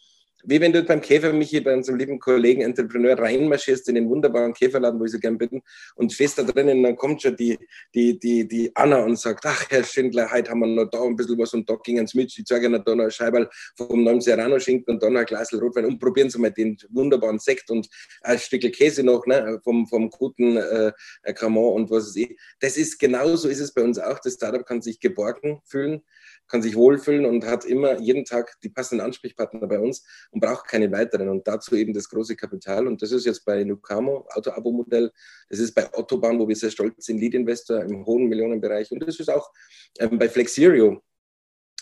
wie 0.45 0.61
wenn 0.61 0.73
du 0.73 0.83
beim 0.83 1.01
Käfer, 1.01 1.33
Michi, 1.33 1.61
bei 1.61 1.75
unserem 1.75 1.99
lieben 1.99 2.19
Kollegen 2.19 2.63
Entrepreneur 2.63 3.19
reinmarschierst 3.19 3.89
in 3.89 3.95
den 3.95 4.09
wunderbaren 4.09 4.53
Käferladen, 4.53 4.99
wo 4.99 5.05
ich 5.05 5.13
so 5.13 5.19
gern 5.19 5.39
bin, 5.39 5.63
und 5.95 6.13
stehst 6.13 6.39
da 6.39 6.43
drinnen, 6.43 6.83
dann 6.83 6.97
kommt 6.97 7.23
schon 7.23 7.37
die, 7.37 7.59
die, 7.95 8.19
die, 8.19 8.47
die 8.47 8.71
Anna 8.75 9.05
und 9.05 9.19
sagt, 9.19 9.45
ach, 9.47 9.67
Herr 9.71 9.85
Schindler, 9.85 10.31
heute 10.31 10.51
haben 10.51 10.61
wir 10.61 10.67
noch 10.67 10.91
da 10.91 11.03
ein 11.03 11.17
bisschen 11.17 11.39
was 11.39 11.55
und 11.55 11.69
da 11.69 11.77
ging 11.83 11.99
es 11.99 12.15
mit, 12.15 12.37
ich 12.37 12.45
zeige 12.45 12.67
Ihnen 12.67 12.83
da 12.85 12.95
noch 12.95 13.05
ein 13.05 13.11
Scheiberl 13.11 13.49
vom 13.77 14.03
neuen 14.03 14.21
Serrano-Schinken 14.21 14.95
und 14.95 15.03
dann 15.03 15.17
ein 15.17 15.25
Glas 15.25 15.53
Rotwein 15.53 15.87
und 15.87 15.99
probieren 15.99 16.31
Sie 16.31 16.39
mal 16.39 16.51
den 16.51 16.77
wunderbaren 16.91 17.39
Sekt 17.39 17.71
und 17.71 17.89
ein 18.23 18.39
Stück 18.39 18.63
Käse 18.73 19.03
noch, 19.03 19.27
ne, 19.27 19.61
vom, 19.63 19.87
vom 19.87 20.11
guten 20.11 20.57
äh, 20.57 20.93
Cremant 21.35 21.75
und 21.75 21.91
was 21.91 22.09
weiß 22.09 22.17
ich. 22.17 22.37
Das 22.61 22.77
ist 22.77 22.99
genauso 22.99 23.49
ist 23.49 23.61
es 23.61 23.73
bei 23.73 23.83
uns 23.83 23.99
auch. 23.99 24.19
Das 24.21 24.35
Startup 24.35 24.65
kann 24.65 24.83
sich 24.83 25.01
geborgen 25.01 25.61
fühlen 25.65 26.03
kann 26.49 26.61
sich 26.61 26.77
wohlfühlen 26.77 27.25
und 27.25 27.47
hat 27.47 27.65
immer 27.65 27.99
jeden 27.99 28.27
Tag 28.27 28.61
die 28.63 28.69
passenden 28.69 29.07
Ansprechpartner 29.07 29.67
bei 29.67 29.79
uns 29.79 30.05
und 30.33 30.41
braucht 30.41 30.67
keine 30.67 30.91
weiteren. 30.91 31.29
Und 31.29 31.47
dazu 31.47 31.77
eben 31.77 31.93
das 31.93 32.09
große 32.09 32.35
Kapital. 32.35 32.87
Und 32.87 33.01
das 33.01 33.13
ist 33.13 33.27
jetzt 33.27 33.45
bei 33.45 33.63
Nucamo, 33.65 34.27
Auto-Abo-Modell. 34.31 35.13
Das 35.49 35.59
ist 35.61 35.75
bei 35.75 35.93
Autobahn, 35.93 36.39
wo 36.39 36.49
wir 36.49 36.57
sehr 36.57 36.71
stolz 36.71 37.05
sind, 37.05 37.19
Lead-Investor 37.19 37.83
im 37.85 38.05
hohen 38.05 38.29
Millionenbereich. 38.29 38.91
Und 38.91 39.07
das 39.07 39.21
ist 39.21 39.29
auch 39.29 39.51
ähm, 39.99 40.19
bei 40.19 40.29
Flexirio, 40.29 41.03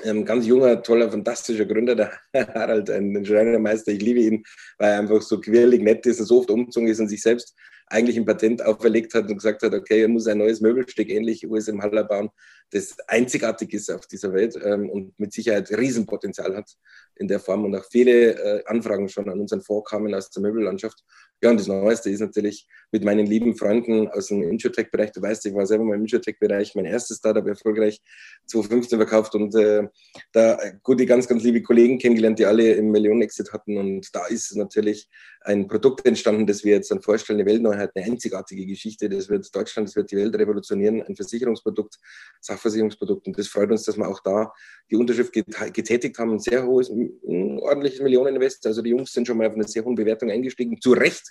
ein 0.04 0.24
ganz 0.24 0.46
junger, 0.46 0.82
toller, 0.82 1.10
fantastischer 1.10 1.64
Gründer, 1.64 1.94
der 1.94 2.12
Harald, 2.54 2.90
ein 2.90 3.24
Schreinermeister. 3.24 3.92
Ich 3.92 4.02
liebe 4.02 4.20
ihn, 4.20 4.44
weil 4.78 4.92
er 4.92 4.98
einfach 5.00 5.22
so 5.22 5.40
quirlig, 5.40 5.82
nett 5.82 6.04
ist 6.06 6.20
und 6.20 6.26
so 6.26 6.40
oft 6.40 6.50
umgezogen 6.50 6.88
ist 6.88 7.00
und 7.00 7.08
sich 7.08 7.22
selbst 7.22 7.54
eigentlich 7.90 8.16
ein 8.16 8.24
Patent 8.24 8.64
auferlegt 8.64 9.14
hat 9.14 9.28
und 9.28 9.36
gesagt 9.36 9.62
hat, 9.62 9.74
okay, 9.74 10.02
er 10.02 10.08
muss 10.08 10.26
ein 10.26 10.38
neues 10.38 10.60
Möbelstück 10.60 11.10
ähnlich 11.10 11.46
USM 11.46 11.82
Haller 11.82 12.04
bauen, 12.04 12.30
das 12.70 12.96
einzigartig 13.08 13.74
ist 13.74 13.90
auf 13.90 14.06
dieser 14.06 14.32
Welt 14.32 14.56
ähm, 14.62 14.88
und 14.88 15.18
mit 15.18 15.32
Sicherheit 15.32 15.70
Riesenpotenzial 15.70 16.56
hat 16.56 16.70
in 17.16 17.26
der 17.26 17.40
Form 17.40 17.64
und 17.64 17.74
auch 17.74 17.84
viele 17.90 18.34
äh, 18.34 18.64
Anfragen 18.66 19.08
schon 19.08 19.28
an 19.28 19.40
unseren 19.40 19.60
Vorkamen 19.60 20.14
aus 20.14 20.30
der 20.30 20.42
Möbellandschaft. 20.42 21.04
Ja, 21.42 21.50
und 21.50 21.58
das 21.58 21.68
Neueste 21.68 22.10
ist 22.10 22.20
natürlich 22.20 22.66
mit 22.92 23.02
meinen 23.02 23.26
lieben 23.26 23.56
Freunden 23.56 24.08
aus 24.08 24.26
dem 24.26 24.42
Insurtech-Bereich. 24.42 25.12
Du 25.12 25.22
weißt, 25.22 25.46
ich 25.46 25.54
war 25.54 25.64
selber 25.64 25.84
mal 25.84 25.94
im 25.94 26.02
Insurtech-Bereich, 26.02 26.74
mein 26.74 26.84
erstes 26.84 27.16
Startup 27.16 27.46
erfolgreich 27.46 28.02
2015 28.46 28.98
verkauft 28.98 29.34
und 29.34 29.54
äh, 29.54 29.88
da 30.32 30.58
gute, 30.82 31.06
ganz, 31.06 31.26
ganz 31.26 31.42
liebe 31.42 31.62
Kollegen 31.62 31.98
kennengelernt, 31.98 32.38
die 32.38 32.44
alle 32.44 32.72
im 32.72 32.90
Millionen-Exit 32.90 33.54
hatten. 33.54 33.78
Und 33.78 34.14
da 34.14 34.26
ist 34.26 34.54
natürlich 34.54 35.08
ein 35.40 35.66
Produkt 35.66 36.04
entstanden, 36.04 36.46
das 36.46 36.62
wir 36.62 36.74
jetzt 36.74 36.90
dann 36.90 37.00
vorstellen, 37.00 37.40
eine 37.40 37.48
Weltneuheit, 37.48 37.92
eine 37.94 38.04
einzigartige 38.04 38.66
Geschichte. 38.66 39.08
Das 39.08 39.30
wird 39.30 39.54
Deutschland, 39.54 39.88
das 39.88 39.96
wird 39.96 40.10
die 40.10 40.16
Welt 40.16 40.34
revolutionieren, 40.34 41.02
ein 41.02 41.16
Versicherungsprodukt, 41.16 41.96
Sachversicherungsprodukt. 42.40 43.26
Und 43.26 43.38
das 43.38 43.48
freut 43.48 43.70
uns, 43.70 43.84
dass 43.84 43.96
wir 43.96 44.06
auch 44.06 44.20
da 44.22 44.52
die 44.90 44.96
Unterschrift 44.96 45.32
getätigt 45.32 46.18
haben. 46.18 46.32
Ein 46.32 46.38
sehr 46.38 46.66
hohes, 46.66 46.90
ein 46.90 47.58
ordentliches 47.60 48.00
Millioneninvest. 48.00 48.66
Also 48.66 48.82
die 48.82 48.90
Jungs 48.90 49.12
sind 49.12 49.26
schon 49.26 49.38
mal 49.38 49.46
auf 49.46 49.54
eine 49.54 49.66
sehr 49.66 49.84
hohe 49.84 49.94
Bewertung 49.94 50.30
eingestiegen. 50.30 50.78
Zu 50.78 50.92
Recht 50.92 51.29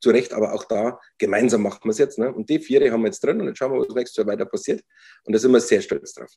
zu 0.00 0.10
Recht, 0.10 0.32
aber 0.32 0.54
auch 0.54 0.64
da 0.64 0.98
gemeinsam 1.18 1.62
machen 1.62 1.80
wir 1.84 1.90
es 1.90 1.98
jetzt. 1.98 2.18
Ne? 2.18 2.32
Und 2.32 2.48
die 2.50 2.58
vier 2.58 2.92
haben 2.92 3.02
wir 3.02 3.08
jetzt 3.08 3.24
drin 3.24 3.40
und 3.40 3.48
jetzt 3.48 3.58
schauen 3.58 3.72
wir, 3.72 3.80
was 3.80 3.94
nächstes 3.94 4.16
Jahr 4.16 4.26
weiter 4.26 4.44
passiert. 4.44 4.82
Und 5.24 5.32
da 5.32 5.38
sind 5.38 5.52
wir 5.52 5.60
sehr 5.60 5.80
stolz 5.80 6.12
drauf. 6.14 6.30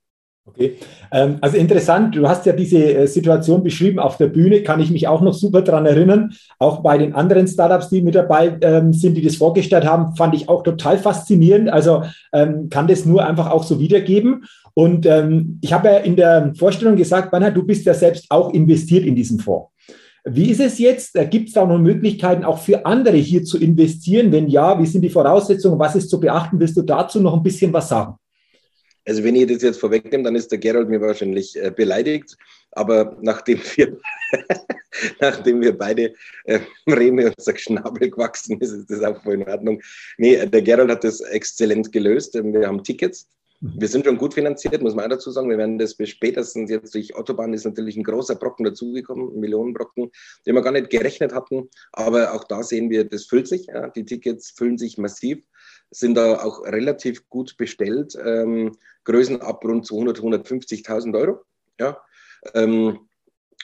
Okay, 0.48 0.78
ähm, 1.12 1.40
also 1.42 1.58
interessant, 1.58 2.16
du 2.16 2.28
hast 2.28 2.46
ja 2.46 2.54
diese 2.54 2.78
äh, 2.78 3.08
Situation 3.08 3.64
beschrieben 3.64 4.00
auf 4.00 4.16
der 4.16 4.28
Bühne, 4.28 4.64
kann 4.64 4.80
ich 4.80 4.90
mich 4.90 5.06
auch 5.06 5.20
noch 5.22 5.34
super 5.34 5.62
daran 5.62 5.86
erinnern. 5.86 6.32
Auch 6.58 6.82
bei 6.82 6.98
den 6.98 7.14
anderen 7.14 7.50
Startups, 7.50 7.90
die 7.90 8.02
mit 8.02 8.16
dabei 8.16 8.58
ähm, 8.62 8.94
sind, 8.94 9.16
die 9.16 9.22
das 9.22 9.36
vorgestellt 9.36 9.86
haben, 9.86 10.16
fand 10.16 10.34
ich 10.36 10.48
auch 10.48 10.64
total 10.64 11.00
faszinierend. 11.00 11.70
Also 11.70 12.04
ähm, 12.32 12.70
kann 12.70 12.88
das 12.88 13.04
nur 13.04 13.26
einfach 13.26 13.52
auch 13.52 13.64
so 13.64 13.80
wiedergeben. 13.80 14.46
Und 14.74 15.08
ich 15.62 15.74
habe 15.74 15.88
ja 15.88 15.98
in 15.98 16.16
der 16.16 16.54
Vorstellung 16.56 16.96
gesagt, 16.96 17.32
Bernhard, 17.32 17.58
du 17.58 17.64
bist 17.64 17.84
ja 17.88 17.96
selbst 17.96 18.28
auch 18.30 18.54
investiert 18.54 19.06
in 19.06 19.16
diesen 19.16 19.40
Fonds. 19.40 19.72
Wie 20.30 20.52
ist 20.52 20.60
es 20.60 20.78
jetzt? 20.78 21.14
Gibt 21.30 21.48
es 21.48 21.54
da 21.54 21.66
noch 21.66 21.80
Möglichkeiten, 21.80 22.44
auch 22.44 22.60
für 22.60 22.86
andere 22.86 23.16
hier 23.16 23.46
zu 23.46 23.58
investieren? 23.58 24.32
Wenn 24.32 24.50
ja, 24.50 24.78
wie 24.82 24.86
sind 24.86 25.02
die 25.02 25.10
Voraussetzungen? 25.10 25.80
Was 25.80 25.96
ist 25.96 26.10
zu 26.10 26.20
beachten? 26.20 26.60
Willst 26.60 26.76
du 26.76 26.82
dazu 26.82 27.22
noch 27.22 27.34
ein 27.34 27.44
bisschen 27.44 27.72
was 27.72 27.88
sagen? 27.88 28.16
Also 29.06 29.24
wenn 29.24 29.36
ich 29.36 29.48
das 29.48 29.62
jetzt 29.62 29.80
vorwegnehme, 29.80 30.24
dann 30.24 30.36
ist 30.36 30.52
der 30.52 30.58
Gerald 30.58 30.90
mir 30.90 31.00
wahrscheinlich 31.00 31.56
äh, 31.56 31.72
beleidigt. 31.72 32.36
Aber 32.72 33.16
nachdem 33.22 33.60
wir, 33.76 33.98
nachdem 35.22 35.62
wir 35.62 35.78
beide 35.78 36.14
äh, 36.44 36.60
Reme 36.86 37.32
unser 37.38 37.58
Schnabel 37.58 38.10
gewachsen 38.10 38.60
ist, 38.60 38.74
ist 38.74 38.92
das 38.92 39.02
auch 39.04 39.24
voll 39.24 39.36
in 39.36 39.48
Ordnung. 39.48 39.82
Nee, 40.18 40.46
der 40.46 40.62
Gerald 40.62 40.92
hat 40.92 41.06
das 41.06 41.22
exzellent 41.22 41.94
gelöst. 41.94 42.34
Wir 42.34 42.68
haben 42.68 42.84
Tickets. 42.84 43.30
Wir 43.60 43.88
sind 43.88 44.06
schon 44.06 44.18
gut 44.18 44.36
finanziert, 44.36 44.82
muss 44.82 44.94
man 44.94 45.06
auch 45.06 45.10
dazu 45.10 45.32
sagen. 45.32 45.50
Wir 45.50 45.58
werden 45.58 45.80
das 45.80 45.96
bis 45.96 46.10
spätestens 46.10 46.70
jetzt 46.70 46.94
durch 46.94 47.16
Autobahn 47.16 47.54
ist 47.54 47.66
natürlich 47.66 47.98
ein 47.98 48.04
großer 48.04 48.36
Brocken 48.36 48.66
dazugekommen, 48.66 49.34
ein 49.34 49.40
Millionenbrocken, 49.40 50.12
den 50.46 50.56
wir 50.56 50.62
gar 50.62 50.72
nicht 50.72 50.92
gerechnet 50.92 51.34
hatten. 51.34 51.70
Aber 51.92 52.34
auch 52.34 52.44
da 52.44 52.62
sehen 52.62 52.90
wir, 52.90 53.04
das 53.06 53.26
füllt 53.26 53.48
sich. 53.48 53.66
Ja. 53.68 53.90
Die 53.90 54.06
Tickets 54.06 54.52
füllen 54.52 54.78
sich 54.78 54.98
massiv 54.98 55.40
sind 55.92 56.16
da 56.16 56.44
auch 56.44 56.64
relativ 56.64 57.28
gut 57.30 57.58
bestellt. 57.58 58.18
Ähm, 58.24 58.76
Größen 59.06 59.42
ab 59.42 59.64
rund 59.64 59.86
200, 59.86 60.20
150.000 60.20 61.18
Euro. 61.18 61.46
Ja. 61.80 62.02
Ähm, 62.54 63.00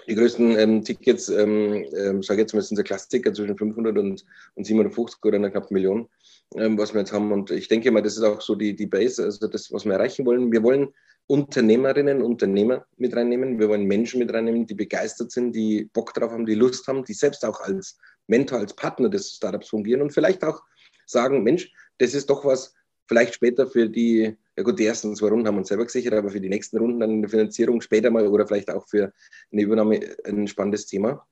die 0.07 0.15
größten 0.15 0.57
ähm, 0.57 0.83
Tickets, 0.83 1.29
ähm, 1.29 1.85
ähm, 1.95 2.23
sage 2.23 2.41
jetzt 2.41 2.53
mal, 2.53 2.61
sind 2.61 2.77
so 2.77 2.83
Klassikticker 2.83 3.33
zwischen 3.33 3.57
500 3.57 3.97
und, 3.97 4.25
und 4.55 4.65
750 4.65 5.23
oder 5.23 5.35
eine 5.35 5.51
knappe 5.51 5.73
Million, 5.73 6.09
ähm, 6.57 6.77
was 6.77 6.93
wir 6.93 7.01
jetzt 7.01 7.13
haben. 7.13 7.31
Und 7.31 7.51
ich 7.51 7.67
denke 7.67 7.91
mal, 7.91 8.01
das 8.01 8.17
ist 8.17 8.23
auch 8.23 8.41
so 8.41 8.55
die, 8.55 8.75
die 8.75 8.87
Base, 8.87 9.23
also 9.23 9.47
das, 9.47 9.71
was 9.71 9.85
wir 9.85 9.93
erreichen 9.93 10.25
wollen. 10.25 10.51
Wir 10.51 10.63
wollen 10.63 10.89
Unternehmerinnen, 11.27 12.21
Unternehmer 12.21 12.85
mit 12.97 13.15
reinnehmen. 13.15 13.59
Wir 13.59 13.69
wollen 13.69 13.85
Menschen 13.85 14.19
mit 14.19 14.33
reinnehmen, 14.33 14.67
die 14.67 14.73
begeistert 14.73 15.31
sind, 15.31 15.53
die 15.53 15.89
Bock 15.93 16.13
drauf 16.13 16.31
haben, 16.31 16.45
die 16.45 16.55
Lust 16.55 16.87
haben, 16.87 17.03
die 17.05 17.13
selbst 17.13 17.45
auch 17.45 17.61
als 17.61 17.97
Mentor, 18.27 18.59
als 18.59 18.75
Partner 18.75 19.09
des 19.09 19.33
Startups 19.33 19.69
fungieren 19.69 20.01
und 20.01 20.11
vielleicht 20.11 20.43
auch 20.43 20.61
sagen, 21.05 21.43
Mensch, 21.43 21.71
das 21.97 22.13
ist 22.13 22.29
doch 22.29 22.45
was, 22.45 22.73
vielleicht 23.07 23.35
später 23.35 23.67
für 23.67 23.89
die, 23.89 24.35
ja 24.57 24.63
gut, 24.63 24.79
die 24.79 24.85
ersten 24.85 25.15
zwei 25.15 25.29
Runden 25.29 25.47
haben 25.47 25.55
wir 25.55 25.59
uns 25.59 25.67
selber 25.69 25.85
gesichert, 25.85 26.13
aber 26.13 26.29
für 26.29 26.41
die 26.41 26.49
nächsten 26.49 26.77
Runden 26.77 26.99
dann 26.99 27.11
in 27.11 27.21
der 27.21 27.29
Finanzierung 27.29 27.81
später 27.81 28.09
mal 28.09 28.27
oder 28.27 28.47
vielleicht 28.47 28.69
auch 28.69 28.87
für 28.87 29.13
eine 29.51 29.61
Übernahme 29.61 29.99
ein 30.25 30.47
spannendes 30.47 30.85
Thema. 30.85 31.25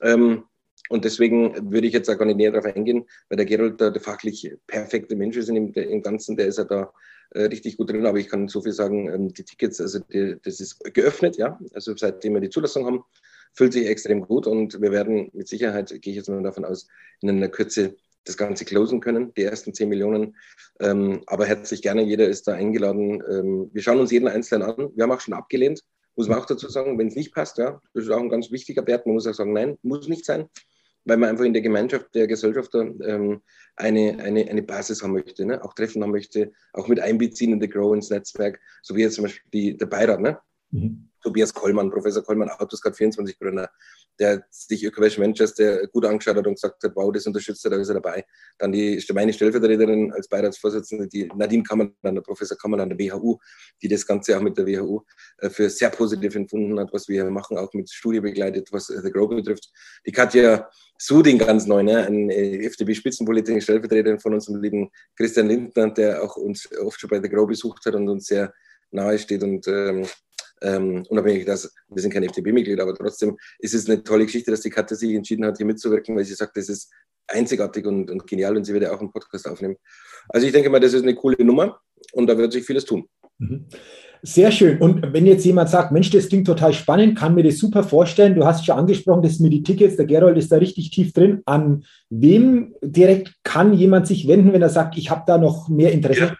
Ähm, 0.00 0.44
und 0.88 1.04
deswegen 1.04 1.72
würde 1.72 1.86
ich 1.86 1.92
jetzt 1.92 2.08
auch 2.10 2.18
gar 2.18 2.26
nicht 2.26 2.36
näher 2.36 2.52
darauf 2.52 2.74
eingehen, 2.74 3.06
weil 3.28 3.36
der 3.36 3.46
Gerold 3.46 3.80
da 3.80 3.90
der 3.90 4.02
fachlich 4.02 4.54
perfekte 4.66 5.16
Mensch 5.16 5.36
ist 5.36 5.48
im, 5.48 5.72
im 5.72 6.02
Ganzen, 6.02 6.36
der 6.36 6.46
ist 6.46 6.58
ja 6.58 6.64
da 6.64 6.92
äh, 7.30 7.44
richtig 7.44 7.76
gut 7.76 7.90
drin, 7.90 8.06
aber 8.06 8.18
ich 8.18 8.28
kann 8.28 8.48
so 8.48 8.60
viel 8.60 8.72
sagen, 8.72 9.08
ähm, 9.08 9.32
die 9.32 9.44
Tickets, 9.44 9.80
also 9.80 10.00
die, 10.00 10.36
das 10.42 10.60
ist 10.60 10.82
geöffnet, 10.92 11.36
ja, 11.36 11.58
also 11.72 11.96
seitdem 11.96 12.34
wir 12.34 12.40
die 12.40 12.50
Zulassung 12.50 12.84
haben, 12.86 13.04
fühlt 13.54 13.72
sich 13.72 13.86
extrem 13.86 14.22
gut 14.22 14.46
und 14.46 14.80
wir 14.80 14.90
werden 14.92 15.30
mit 15.32 15.48
Sicherheit, 15.48 15.88
gehe 15.88 16.12
ich 16.12 16.16
jetzt 16.16 16.28
mal 16.28 16.42
davon 16.42 16.64
aus, 16.64 16.88
in 17.20 17.30
einer 17.30 17.48
Kürze 17.48 17.96
das 18.24 18.36
Ganze 18.36 18.64
closen 18.64 19.00
können, 19.00 19.32
die 19.34 19.42
ersten 19.42 19.74
10 19.74 19.88
Millionen. 19.88 20.36
Ähm, 20.80 21.22
aber 21.26 21.46
herzlich 21.46 21.82
gerne, 21.82 22.02
jeder 22.02 22.28
ist 22.28 22.46
da 22.46 22.52
eingeladen. 22.52 23.22
Ähm, 23.28 23.70
wir 23.72 23.82
schauen 23.82 23.98
uns 23.98 24.12
jeden 24.12 24.28
Einzelnen 24.28 24.68
an. 24.68 24.90
Wir 24.94 25.02
haben 25.02 25.10
auch 25.10 25.20
schon 25.20 25.34
abgelehnt, 25.34 25.82
muss 26.16 26.28
man 26.28 26.38
auch 26.38 26.46
dazu 26.46 26.68
sagen, 26.68 26.98
wenn 26.98 27.08
es 27.08 27.16
nicht 27.16 27.34
passt. 27.34 27.58
Ja, 27.58 27.80
das 27.94 28.04
ist 28.04 28.10
auch 28.10 28.20
ein 28.20 28.28
ganz 28.28 28.50
wichtiger 28.50 28.86
Wert. 28.86 29.06
Man 29.06 29.14
muss 29.14 29.26
auch 29.26 29.34
sagen, 29.34 29.52
nein, 29.52 29.78
muss 29.82 30.08
nicht 30.08 30.24
sein, 30.24 30.48
weil 31.04 31.16
man 31.16 31.30
einfach 31.30 31.44
in 31.44 31.52
der 31.52 31.62
Gemeinschaft 31.62 32.14
der 32.14 32.26
Gesellschafter 32.26 32.80
ähm, 32.80 33.42
eine, 33.76 34.18
eine, 34.20 34.48
eine 34.48 34.62
Basis 34.62 35.02
haben 35.02 35.12
möchte, 35.12 35.44
ne? 35.44 35.62
auch 35.64 35.74
Treffen 35.74 36.02
haben 36.02 36.12
möchte, 36.12 36.52
auch 36.72 36.88
mit 36.88 37.00
einbeziehen 37.00 37.52
in 37.52 37.60
the 37.60 37.68
Grow 37.68 37.94
ins 37.94 38.10
Netzwerk, 38.10 38.60
so 38.82 38.94
wie 38.94 39.02
jetzt 39.02 39.14
zum 39.14 39.24
Beispiel 39.24 39.50
die, 39.52 39.76
der 39.76 39.86
Beirat. 39.86 40.20
Ne? 40.20 40.38
Mhm. 40.70 41.08
Tobias 41.22 41.52
Kollmann, 41.54 41.90
Professor 41.90 42.22
Kollmann, 42.22 42.50
Autoscout 42.50 42.94
24 42.94 43.38
Gründer, 43.38 43.70
der 44.18 44.44
sich 44.50 44.82
Ventures 44.82 45.54
der 45.54 45.86
gut 45.88 46.04
angeschaut 46.04 46.36
hat 46.36 46.46
und 46.46 46.54
gesagt 46.54 46.82
hat, 46.82 46.92
wow, 46.94 47.12
das 47.12 47.26
unterstützt 47.26 47.64
er, 47.64 47.70
da 47.70 47.76
ist 47.78 47.88
er 47.88 47.94
dabei. 47.94 48.24
Dann 48.58 48.72
die 48.72 49.02
meine 49.14 49.32
Stellvertreterin 49.32 50.12
als 50.12 50.28
Beiratsvorsitzende, 50.28 51.08
die 51.08 51.30
Nadine 51.34 51.62
Kammerland, 51.62 51.96
der 52.02 52.20
Professor 52.20 52.56
Kammerland 52.56 52.92
der 52.92 52.98
WHU, 52.98 53.38
die 53.82 53.88
das 53.88 54.06
Ganze 54.06 54.36
auch 54.36 54.42
mit 54.42 54.56
der 54.58 54.66
WHU 54.66 55.02
äh, 55.38 55.48
für 55.48 55.70
sehr 55.70 55.90
positiv 55.90 56.34
empfunden 56.34 56.78
hat, 56.78 56.92
was 56.92 57.08
wir 57.08 57.24
machen, 57.30 57.58
auch 57.58 57.72
mit 57.74 57.90
Studie 57.90 58.20
begleitet, 58.20 58.68
was 58.72 58.86
The 58.86 59.10
Grow 59.10 59.28
betrifft. 59.28 59.70
Die 60.06 60.12
Katja 60.12 60.68
Suding 60.98 61.38
ganz 61.38 61.66
neu, 61.66 61.82
ne? 61.82 62.06
ein 62.06 62.30
äh, 62.30 62.64
FDP-Spitzenpolitiker, 62.66 63.60
Stellvertreterin 63.60 64.20
von 64.20 64.34
unserem 64.34 64.62
lieben 64.62 64.90
Christian 65.16 65.48
Lindner, 65.48 65.90
der 65.90 66.22
auch 66.22 66.36
uns 66.36 66.68
oft 66.78 67.00
schon 67.00 67.10
bei 67.10 67.20
The 67.20 67.28
Grow 67.28 67.46
besucht 67.46 67.84
hat 67.86 67.94
und 67.94 68.08
uns 68.08 68.26
sehr 68.26 68.52
nahe 68.92 69.18
steht 69.18 69.42
und 69.42 69.66
ähm, 69.68 70.06
ähm, 70.62 71.04
unabhängig, 71.08 71.44
dass 71.44 71.72
wir 71.88 72.02
sind 72.02 72.12
kein 72.12 72.22
FDP-Mitglied, 72.24 72.80
aber 72.80 72.94
trotzdem 72.94 73.36
ist 73.58 73.74
es 73.74 73.88
eine 73.88 74.02
tolle 74.02 74.24
Geschichte, 74.24 74.50
dass 74.50 74.60
die 74.60 74.70
Katja 74.70 74.96
sich 74.96 75.14
entschieden 75.14 75.44
hat, 75.44 75.56
hier 75.56 75.66
mitzuwirken, 75.66 76.16
weil 76.16 76.24
sie 76.24 76.34
sagt, 76.34 76.56
das 76.56 76.68
ist 76.68 76.90
einzigartig 77.28 77.86
und, 77.86 78.10
und 78.10 78.26
genial 78.26 78.56
und 78.56 78.64
sie 78.64 78.72
wird 78.72 78.84
ja 78.84 78.92
auch 78.92 79.00
einen 79.00 79.12
Podcast 79.12 79.48
aufnehmen. 79.48 79.76
Also 80.28 80.46
ich 80.46 80.52
denke 80.52 80.70
mal, 80.70 80.80
das 80.80 80.92
ist 80.92 81.02
eine 81.02 81.14
coole 81.14 81.44
Nummer 81.44 81.80
und 82.12 82.26
da 82.26 82.36
wird 82.36 82.52
sich 82.52 82.64
vieles 82.64 82.84
tun. 82.84 83.08
Mhm. 83.38 83.66
Sehr 84.24 84.52
schön. 84.52 84.78
Und 84.78 85.12
wenn 85.12 85.26
jetzt 85.26 85.44
jemand 85.44 85.68
sagt, 85.68 85.90
Mensch, 85.90 86.10
das 86.10 86.28
klingt 86.28 86.46
total 86.46 86.72
spannend, 86.72 87.18
kann 87.18 87.34
mir 87.34 87.42
das 87.42 87.58
super 87.58 87.82
vorstellen. 87.82 88.36
Du 88.36 88.44
hast 88.44 88.64
schon 88.64 88.78
angesprochen, 88.78 89.22
das 89.22 89.34
sind 89.34 89.42
mir 89.42 89.50
die 89.50 89.64
Tickets, 89.64 89.96
der 89.96 90.06
Gerold 90.06 90.38
ist 90.38 90.52
da 90.52 90.58
richtig 90.58 90.90
tief 90.90 91.12
drin. 91.12 91.42
An 91.44 91.84
wem 92.08 92.72
direkt 92.82 93.34
kann 93.42 93.74
jemand 93.74 94.06
sich 94.06 94.28
wenden, 94.28 94.52
wenn 94.52 94.62
er 94.62 94.68
sagt, 94.68 94.96
ich 94.96 95.10
habe 95.10 95.24
da 95.26 95.38
noch 95.38 95.68
mehr 95.68 95.90
Interesse? 95.90 96.36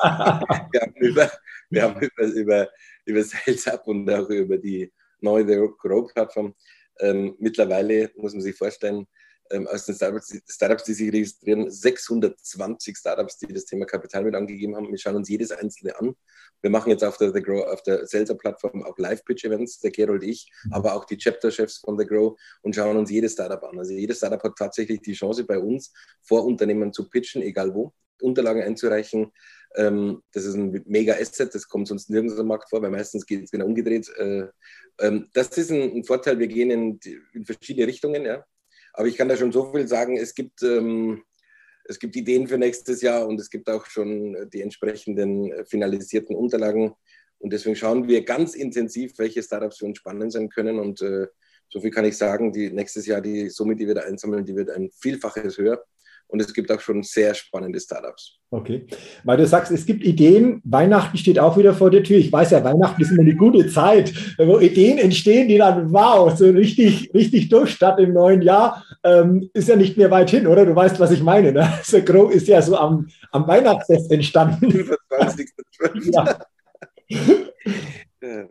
haben 0.00 0.94
über, 1.00 1.30
wir 1.68 1.82
haben 1.82 2.00
über, 2.00 2.24
über 2.34 2.68
über 3.04 3.22
Sales 3.24 3.66
Up 3.68 3.86
und 3.86 4.10
auch 4.10 4.28
über 4.28 4.58
die 4.58 4.92
neue 5.20 5.46
The 5.46 5.68
Grow 5.78 6.12
Plattform. 6.12 6.54
Ähm, 7.00 7.34
mittlerweile 7.38 8.10
muss 8.16 8.32
man 8.32 8.42
sich 8.42 8.56
vorstellen, 8.56 9.06
ähm, 9.52 9.66
aus 9.66 9.84
den 9.86 9.94
Startups, 9.94 10.34
Startups, 10.48 10.84
die 10.84 10.94
sich 10.94 11.12
registrieren, 11.12 11.70
620 11.70 12.96
Startups, 12.96 13.38
die 13.38 13.52
das 13.52 13.64
Thema 13.64 13.84
Kapital 13.84 14.24
mit 14.24 14.34
angegeben 14.34 14.74
haben. 14.76 14.90
Wir 14.90 14.98
schauen 14.98 15.16
uns 15.16 15.28
jedes 15.28 15.50
einzelne 15.50 15.98
an. 15.98 16.14
Wir 16.62 16.70
machen 16.70 16.90
jetzt 16.90 17.04
auf 17.04 17.18
der, 17.18 17.32
The 17.32 17.42
Grow, 17.42 17.66
auf 17.66 17.82
der 17.82 18.06
Seltzer-Plattform 18.06 18.84
auch 18.84 18.96
Live-Pitch-Events, 18.96 19.80
der 19.80 19.90
Gerold 19.90 20.22
ich, 20.22 20.50
mhm. 20.64 20.72
aber 20.72 20.94
auch 20.94 21.04
die 21.04 21.18
Chapter-Chefs 21.18 21.78
von 21.78 21.98
The 21.98 22.06
Grow 22.06 22.38
und 22.62 22.74
schauen 22.74 22.96
uns 22.96 23.10
jedes 23.10 23.32
Startup 23.32 23.62
an. 23.64 23.78
Also 23.78 23.92
jedes 23.92 24.18
Startup 24.18 24.42
hat 24.42 24.56
tatsächlich 24.56 25.00
die 25.00 25.12
Chance 25.12 25.44
bei 25.44 25.58
uns, 25.58 25.92
vor 26.22 26.44
Unternehmen 26.44 26.92
zu 26.92 27.08
pitchen, 27.08 27.42
egal 27.42 27.74
wo, 27.74 27.92
Unterlagen 28.22 28.62
einzureichen. 28.62 29.32
Ähm, 29.76 30.22
das 30.32 30.44
ist 30.44 30.54
ein 30.54 30.82
mega 30.86 31.14
Asset, 31.14 31.54
das 31.54 31.68
kommt 31.68 31.88
sonst 31.88 32.10
nirgends 32.10 32.38
am 32.38 32.46
Markt 32.46 32.70
vor, 32.70 32.82
weil 32.82 32.90
meistens 32.90 33.26
geht 33.26 33.44
es 33.44 33.50
genau 33.50 33.66
umgedreht. 33.66 34.08
Äh, 34.16 34.46
ähm, 35.00 35.28
das 35.32 35.48
ist 35.56 35.70
ein, 35.70 35.96
ein, 35.96 36.04
Vorteil, 36.04 36.38
wir 36.38 36.48
gehen 36.48 36.70
in, 36.70 37.00
in 37.32 37.44
verschiedene 37.44 37.86
Richtungen, 37.86 38.24
ja. 38.24 38.44
Aber 38.92 39.08
ich 39.08 39.16
kann 39.16 39.28
da 39.28 39.36
schon 39.36 39.52
so 39.52 39.72
viel 39.72 39.88
sagen, 39.88 40.18
es 40.18 40.34
gibt, 40.34 40.62
ähm, 40.62 41.22
es 41.84 41.98
gibt 41.98 42.14
Ideen 42.14 42.46
für 42.46 42.58
nächstes 42.58 43.00
Jahr 43.00 43.26
und 43.26 43.40
es 43.40 43.48
gibt 43.48 43.68
auch 43.70 43.86
schon 43.86 44.50
die 44.52 44.60
entsprechenden 44.60 45.64
finalisierten 45.66 46.36
Unterlagen. 46.36 46.94
Und 47.38 47.52
deswegen 47.52 47.74
schauen 47.74 48.06
wir 48.06 48.24
ganz 48.24 48.54
intensiv, 48.54 49.14
welche 49.18 49.42
Startups 49.42 49.78
für 49.78 49.86
uns 49.86 49.98
spannend 49.98 50.32
sein 50.32 50.48
können. 50.48 50.78
Und 50.78 51.02
äh, 51.02 51.26
so 51.68 51.80
viel 51.80 51.90
kann 51.90 52.04
ich 52.04 52.16
sagen, 52.16 52.52
die 52.52 52.70
nächstes 52.70 53.06
Jahr 53.06 53.20
die 53.20 53.48
Summe, 53.48 53.74
die 53.74 53.86
wir 53.86 53.94
da 53.94 54.02
einsammeln, 54.02 54.44
die 54.44 54.54
wird 54.54 54.70
ein 54.70 54.90
Vielfaches 54.92 55.58
höher. 55.58 55.82
Und 56.32 56.40
es 56.40 56.54
gibt 56.54 56.72
auch 56.72 56.80
schon 56.80 57.02
sehr 57.02 57.34
spannende 57.34 57.78
Startups. 57.78 58.38
Okay, 58.50 58.86
weil 59.22 59.36
du 59.36 59.46
sagst, 59.46 59.70
es 59.70 59.84
gibt 59.84 60.02
Ideen. 60.02 60.62
Weihnachten 60.64 61.18
steht 61.18 61.38
auch 61.38 61.58
wieder 61.58 61.74
vor 61.74 61.90
der 61.90 62.02
Tür. 62.02 62.16
Ich 62.16 62.32
weiß 62.32 62.52
ja, 62.52 62.64
Weihnachten 62.64 63.02
ist 63.02 63.10
immer 63.10 63.20
eine 63.20 63.36
gute 63.36 63.68
Zeit, 63.68 64.14
wo 64.38 64.58
Ideen 64.58 64.96
entstehen, 64.96 65.48
die 65.48 65.58
dann, 65.58 65.92
wow, 65.92 66.34
so 66.34 66.46
richtig, 66.46 67.12
richtig 67.12 67.50
durchstarten 67.50 68.06
im 68.06 68.14
neuen 68.14 68.40
Jahr. 68.40 68.82
Ähm, 69.04 69.50
ist 69.52 69.68
ja 69.68 69.76
nicht 69.76 69.98
mehr 69.98 70.10
weit 70.10 70.30
hin, 70.30 70.46
oder? 70.46 70.64
Du 70.64 70.74
weißt, 70.74 70.98
was 70.98 71.10
ich 71.10 71.22
meine. 71.22 71.52
Ne? 71.52 71.70
So 71.84 72.00
Grow 72.00 72.32
ist 72.32 72.48
ja 72.48 72.62
so 72.62 72.76
am, 72.78 73.08
am 73.30 73.46
Weihnachtsfest 73.46 74.10
entstanden. 74.10 74.70
25. 74.70 75.50
ja. 78.22 78.48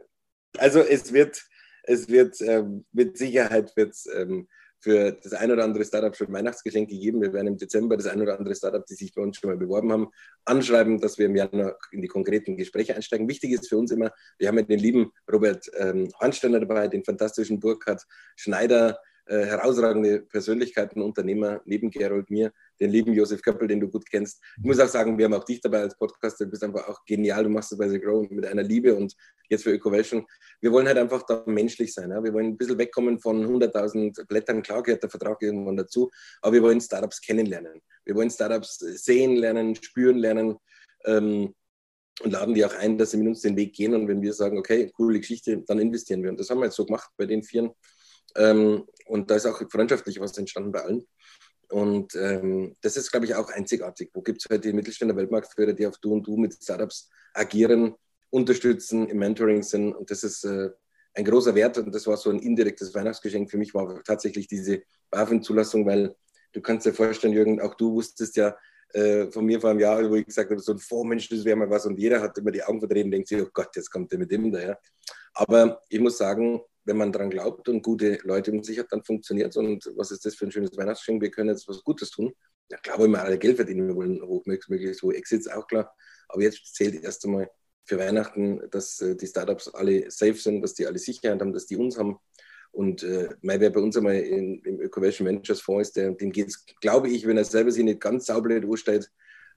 Also 0.59 0.81
es 0.81 1.11
wird, 1.11 1.41
es 1.83 2.07
wird 2.09 2.39
ähm, 2.41 2.85
mit 2.91 3.17
Sicherheit 3.17 3.75
wird's, 3.75 4.07
ähm, 4.15 4.47
für 4.81 5.11
das 5.11 5.33
ein 5.33 5.51
oder 5.51 5.63
andere 5.63 5.85
Startup 5.85 6.15
schon 6.15 6.33
Weihnachtsgeschenk 6.33 6.89
gegeben. 6.89 7.21
Wir 7.21 7.31
werden 7.33 7.47
im 7.47 7.57
Dezember 7.57 7.95
das 7.95 8.07
ein 8.07 8.19
oder 8.19 8.37
andere 8.37 8.55
Startup, 8.55 8.85
die 8.85 8.95
sich 8.95 9.13
bei 9.13 9.21
uns 9.21 9.37
schon 9.37 9.51
mal 9.51 9.57
beworben 9.57 9.91
haben, 9.91 10.09
anschreiben, 10.45 10.99
dass 10.99 11.17
wir 11.17 11.27
im 11.27 11.35
Januar 11.35 11.77
in 11.91 12.01
die 12.01 12.07
konkreten 12.07 12.57
Gespräche 12.57 12.95
einsteigen. 12.95 13.29
Wichtig 13.29 13.51
ist 13.51 13.69
für 13.69 13.77
uns 13.77 13.91
immer, 13.91 14.11
wir 14.39 14.47
haben 14.47 14.57
ja 14.57 14.63
den 14.63 14.79
lieben 14.79 15.11
Robert 15.31 15.69
ähm, 15.77 16.09
Hornsteiner 16.19 16.59
dabei, 16.59 16.87
den 16.87 17.03
fantastischen 17.03 17.59
Burkhard 17.59 18.03
Schneider, 18.35 18.97
äh, 19.25 19.45
herausragende 19.45 20.21
Persönlichkeiten, 20.21 21.01
Unternehmer, 21.01 21.61
neben 21.65 21.89
Gerold 21.91 22.29
mir, 22.29 22.51
den 22.79 22.89
lieben 22.89 23.13
Josef 23.13 23.41
Köppel, 23.41 23.67
den 23.67 23.79
du 23.79 23.89
gut 23.89 24.09
kennst. 24.09 24.41
Ich 24.57 24.63
muss 24.63 24.79
auch 24.79 24.87
sagen, 24.87 25.17
wir 25.17 25.25
haben 25.25 25.33
auch 25.33 25.43
dich 25.43 25.61
dabei 25.61 25.81
als 25.81 25.97
Podcaster, 25.97 26.45
du 26.45 26.51
bist 26.51 26.63
einfach 26.63 26.87
auch 26.87 27.03
genial, 27.05 27.43
du 27.43 27.49
machst 27.49 27.71
das 27.71 27.79
bei 27.79 27.89
The 27.89 27.99
Grow 27.99 28.29
mit 28.29 28.45
einer 28.45 28.63
Liebe 28.63 28.95
und 28.95 29.15
jetzt 29.49 29.63
für 29.63 29.71
Ökovelsion. 29.71 30.25
Wir 30.59 30.71
wollen 30.71 30.87
halt 30.87 30.97
einfach 30.97 31.23
da 31.23 31.43
menschlich 31.45 31.93
sein. 31.93 32.09
Ja? 32.09 32.23
Wir 32.23 32.33
wollen 32.33 32.47
ein 32.47 32.57
bisschen 32.57 32.77
wegkommen 32.77 33.19
von 33.19 33.45
100.000 33.45 34.25
Blättern, 34.27 34.61
klar 34.61 34.83
gehört 34.83 35.03
der 35.03 35.09
Vertrag 35.09 35.41
irgendwann 35.41 35.77
dazu, 35.77 36.09
aber 36.41 36.53
wir 36.53 36.63
wollen 36.63 36.81
Startups 36.81 37.21
kennenlernen. 37.21 37.81
Wir 38.05 38.15
wollen 38.15 38.29
Startups 38.29 38.77
sehen 38.77 39.35
lernen, 39.35 39.75
spüren 39.75 40.17
lernen, 40.17 40.57
ähm, 41.05 41.53
und 42.23 42.31
laden 42.31 42.53
die 42.53 42.65
auch 42.65 42.75
ein, 42.75 42.97
dass 42.97 43.11
sie 43.11 43.17
mit 43.17 43.27
uns 43.27 43.41
den 43.41 43.55
Weg 43.55 43.73
gehen. 43.73 43.93
Und 43.93 44.07
wenn 44.07 44.21
wir 44.21 44.33
sagen, 44.33 44.57
okay, 44.57 44.91
coole 44.95 45.19
Geschichte, 45.19 45.63
dann 45.65 45.79
investieren 45.79 46.23
wir. 46.23 46.29
Und 46.29 46.39
das 46.39 46.49
haben 46.49 46.59
wir 46.59 46.65
jetzt 46.65 46.75
so 46.75 46.85
gemacht 46.85 47.09
bei 47.17 47.25
den 47.25 47.43
Vieren. 47.43 47.71
Ähm, 48.35 48.85
und 49.11 49.29
da 49.29 49.35
ist 49.35 49.45
auch 49.45 49.61
freundschaftlich 49.69 50.21
was 50.21 50.37
entstanden 50.37 50.71
bei 50.71 50.83
allen. 50.83 51.05
Und 51.69 52.15
ähm, 52.15 52.77
das 52.79 52.95
ist, 52.95 53.11
glaube 53.11 53.25
ich, 53.25 53.35
auch 53.35 53.49
einzigartig. 53.49 54.09
Wo 54.13 54.21
gibt 54.21 54.41
es 54.41 54.49
heute 54.49 54.69
die 54.69 54.73
Mittelständler 54.73 55.17
Weltmarktführer, 55.17 55.73
die 55.73 55.85
auf 55.85 55.97
Du 55.97 56.13
und 56.13 56.25
Du 56.25 56.37
mit 56.37 56.53
Startups 56.53 57.09
agieren, 57.33 57.95
unterstützen, 58.29 59.09
im 59.09 59.19
Mentoring 59.19 59.63
sind. 59.63 59.93
Und 59.93 60.09
das 60.11 60.23
ist 60.23 60.45
äh, 60.45 60.69
ein 61.13 61.25
großer 61.25 61.53
Wert. 61.55 61.77
Und 61.77 61.93
das 61.93 62.07
war 62.07 62.15
so 62.15 62.29
ein 62.29 62.39
indirektes 62.39 62.95
Weihnachtsgeschenk 62.95 63.51
für 63.51 63.57
mich, 63.57 63.73
war 63.73 64.01
tatsächlich 64.03 64.47
diese 64.47 64.81
BaFin-Zulassung, 65.09 65.85
weil 65.85 66.15
du 66.53 66.61
kannst 66.61 66.85
dir 66.85 66.93
vorstellen, 66.93 67.33
Jürgen, 67.33 67.59
auch 67.59 67.75
du 67.75 67.91
wusstest 67.91 68.37
ja 68.37 68.55
äh, 68.93 69.29
von 69.29 69.45
mir 69.45 69.59
vor 69.59 69.71
einem 69.71 69.79
Jahr, 69.81 70.09
wo 70.09 70.15
ich 70.15 70.25
gesagt 70.25 70.51
habe, 70.51 70.61
so 70.61 70.71
ein 70.71 70.79
Vormensch, 70.79 71.27
das 71.27 71.43
wäre 71.43 71.57
mal 71.57 71.69
was. 71.69 71.85
Und 71.85 71.99
jeder 71.99 72.21
hat 72.21 72.37
immer 72.37 72.51
die 72.51 72.63
Augen 72.63 72.79
verdreht 72.79 73.03
und 73.03 73.11
denkt 73.11 73.27
sich, 73.27 73.41
oh 73.41 73.49
Gott, 73.53 73.75
jetzt 73.75 73.91
kommt 73.91 74.09
der 74.09 74.19
mit 74.19 74.31
dem 74.31 74.49
daher. 74.53 74.79
Aber 75.33 75.81
ich 75.89 75.99
muss 75.99 76.17
sagen, 76.17 76.61
wenn 76.85 76.97
man 76.97 77.11
daran 77.11 77.29
glaubt 77.29 77.69
und 77.69 77.83
gute 77.83 78.19
Leute 78.23 78.51
um 78.51 78.63
sich 78.63 78.79
hat, 78.79 78.91
dann 78.91 79.03
funktioniert 79.03 79.49
es. 79.49 79.57
Und 79.57 79.91
was 79.95 80.11
ist 80.11 80.25
das 80.25 80.35
für 80.35 80.45
ein 80.45 80.51
schönes 80.51 80.75
Weihnachtsgeschenk? 80.77 81.21
Wir 81.21 81.31
können 81.31 81.49
jetzt 81.49 81.67
was 81.67 81.83
Gutes 81.83 82.09
tun. 82.09 82.33
Ja, 82.69 82.77
klar 82.77 82.99
wollen 82.99 83.11
wir 83.11 83.23
alle 83.23 83.37
Geld 83.37 83.57
verdienen, 83.57 83.87
wir 83.87 83.95
wollen 83.95 84.21
hochmöglichst 84.21 85.01
hohe 85.01 85.15
Exits, 85.15 85.47
auch 85.47 85.67
klar. 85.67 85.93
Aber 86.29 86.41
jetzt 86.41 86.73
zählt 86.73 87.03
erst 87.03 87.25
einmal 87.25 87.49
für 87.85 87.99
Weihnachten, 87.99 88.61
dass 88.71 89.01
äh, 89.01 89.15
die 89.15 89.27
Startups 89.27 89.67
alle 89.69 90.09
safe 90.09 90.35
sind, 90.35 90.61
dass 90.61 90.73
die 90.73 90.85
alle 90.85 90.99
Sicherheit 90.99 91.41
haben, 91.41 91.53
dass 91.53 91.65
die 91.65 91.75
uns 91.75 91.97
haben. 91.97 92.17
Und 92.71 93.03
äh, 93.03 93.29
wer 93.41 93.69
bei 93.69 93.81
uns 93.81 93.97
einmal 93.97 94.15
in, 94.15 94.61
im 94.63 94.79
Ökovation 94.79 95.27
Ventures 95.27 95.59
Fonds 95.59 95.89
ist, 95.89 95.97
der, 95.97 96.11
dem 96.11 96.31
geht 96.31 96.47
es, 96.47 96.65
glaube 96.79 97.09
ich, 97.09 97.27
wenn 97.27 97.37
er 97.37 97.43
selber 97.43 97.71
sich 97.71 97.83
nicht 97.83 97.99
ganz 97.99 98.27
saublöd 98.27 98.63
anstellt, 98.63 99.11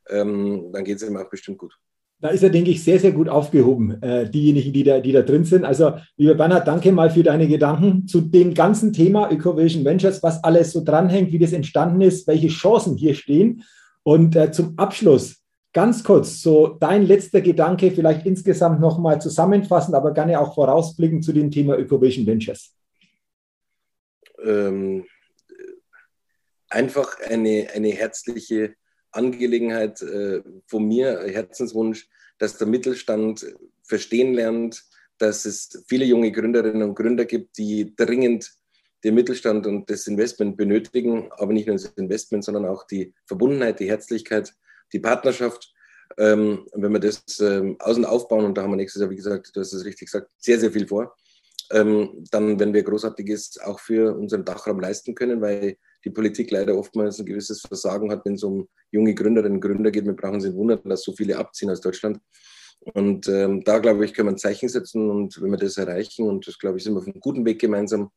ähm, 0.08 0.70
dann 0.72 0.84
geht 0.84 0.96
es 0.96 1.04
ihm 1.04 1.16
auch 1.16 1.30
bestimmt 1.30 1.58
gut 1.58 1.78
da 2.24 2.30
ist 2.30 2.42
er, 2.42 2.48
denke 2.48 2.70
ich, 2.70 2.82
sehr, 2.82 2.98
sehr 2.98 3.12
gut 3.12 3.28
aufgehoben, 3.28 4.02
äh, 4.02 4.26
diejenigen, 4.26 4.72
die 4.72 4.82
da, 4.82 4.98
die 4.98 5.12
da 5.12 5.20
drin 5.20 5.44
sind. 5.44 5.66
Also, 5.66 5.98
lieber 6.16 6.34
Bernhard, 6.34 6.66
danke 6.66 6.90
mal 6.90 7.10
für 7.10 7.22
deine 7.22 7.46
Gedanken 7.46 8.08
zu 8.08 8.22
dem 8.22 8.54
ganzen 8.54 8.94
Thema 8.94 9.30
Ökovision 9.30 9.84
Ventures, 9.84 10.22
was 10.22 10.42
alles 10.42 10.72
so 10.72 10.82
dranhängt, 10.82 11.32
wie 11.32 11.38
das 11.38 11.52
entstanden 11.52 12.00
ist, 12.00 12.26
welche 12.26 12.48
Chancen 12.48 12.96
hier 12.96 13.14
stehen. 13.14 13.62
Und 14.04 14.36
äh, 14.36 14.50
zum 14.52 14.72
Abschluss 14.78 15.44
ganz 15.74 16.02
kurz 16.02 16.40
so 16.40 16.78
dein 16.80 17.04
letzter 17.04 17.42
Gedanke, 17.42 17.90
vielleicht 17.90 18.24
insgesamt 18.24 18.80
nochmal 18.80 19.20
zusammenfassend, 19.20 19.94
aber 19.94 20.14
gerne 20.14 20.40
auch 20.40 20.54
vorausblicken 20.54 21.20
zu 21.20 21.34
dem 21.34 21.50
Thema 21.50 21.76
Ökovision 21.76 22.26
Ventures. 22.26 22.74
Ähm, 24.42 25.04
einfach 26.70 27.20
eine, 27.28 27.66
eine 27.74 27.88
herzliche 27.88 28.76
Angelegenheit 29.14 30.02
äh, 30.02 30.42
von 30.66 30.86
mir, 30.86 31.24
Herzenswunsch, 31.26 32.08
dass 32.38 32.58
der 32.58 32.66
Mittelstand 32.66 33.46
verstehen 33.82 34.34
lernt, 34.34 34.82
dass 35.18 35.44
es 35.44 35.84
viele 35.88 36.04
junge 36.04 36.32
Gründerinnen 36.32 36.82
und 36.82 36.94
Gründer 36.94 37.24
gibt, 37.24 37.58
die 37.58 37.94
dringend 37.94 38.52
den 39.04 39.14
Mittelstand 39.14 39.66
und 39.66 39.88
das 39.90 40.06
Investment 40.06 40.56
benötigen, 40.56 41.30
aber 41.32 41.52
nicht 41.52 41.66
nur 41.66 41.76
das 41.76 41.86
Investment, 41.96 42.44
sondern 42.44 42.64
auch 42.64 42.86
die 42.86 43.14
Verbundenheit, 43.26 43.78
die 43.78 43.88
Herzlichkeit, 43.88 44.52
die 44.92 44.98
Partnerschaft. 44.98 45.72
Ähm, 46.16 46.66
wenn 46.72 46.92
wir 46.92 47.00
das 47.00 47.40
ähm, 47.40 47.76
außen 47.80 48.04
aufbauen, 48.04 48.44
und 48.44 48.56
da 48.56 48.62
haben 48.62 48.70
wir 48.70 48.76
nächstes 48.76 49.00
Jahr, 49.00 49.10
wie 49.10 49.16
gesagt, 49.16 49.54
du 49.54 49.60
hast 49.60 49.72
es 49.72 49.84
richtig 49.84 50.06
gesagt, 50.10 50.30
sehr, 50.38 50.58
sehr 50.58 50.72
viel 50.72 50.86
vor, 50.86 51.14
ähm, 51.70 52.24
dann 52.30 52.58
werden 52.58 52.74
wir 52.74 52.82
Großartiges 52.82 53.60
auch 53.64 53.80
für 53.80 54.16
unseren 54.16 54.44
Dachraum 54.44 54.80
leisten 54.80 55.14
können, 55.14 55.40
weil 55.40 55.76
die 56.04 56.10
Politik 56.10 56.50
leider 56.50 56.76
oftmals 56.76 57.18
ein 57.18 57.26
gewisses 57.26 57.62
Versagen 57.62 58.10
hat, 58.10 58.24
wenn 58.24 58.34
es 58.34 58.42
um 58.42 58.68
junge 58.90 59.14
Gründerinnen 59.14 59.56
und 59.56 59.60
Gründer 59.60 59.90
geht. 59.90 60.04
Wir 60.04 60.12
brauchen 60.12 60.34
uns 60.34 60.44
nicht 60.44 60.56
wundern, 60.56 60.80
dass 60.84 61.02
so 61.02 61.12
viele 61.12 61.38
abziehen 61.38 61.70
aus 61.70 61.80
Deutschland. 61.80 62.18
Und 62.92 63.28
ähm, 63.28 63.64
da, 63.64 63.78
glaube 63.78 64.04
ich, 64.04 64.12
können 64.12 64.28
wir 64.28 64.32
ein 64.32 64.38
Zeichen 64.38 64.68
setzen. 64.68 65.10
Und 65.10 65.40
wenn 65.40 65.50
wir 65.50 65.56
das 65.56 65.78
erreichen, 65.78 66.28
und 66.28 66.46
das, 66.46 66.58
glaube 66.58 66.76
ich, 66.76 66.84
sind 66.84 66.94
wir 66.94 66.98
auf 66.98 67.06
einem 67.06 67.20
guten 67.20 67.44
Weg 67.46 67.60
gemeinsam, 67.60 68.10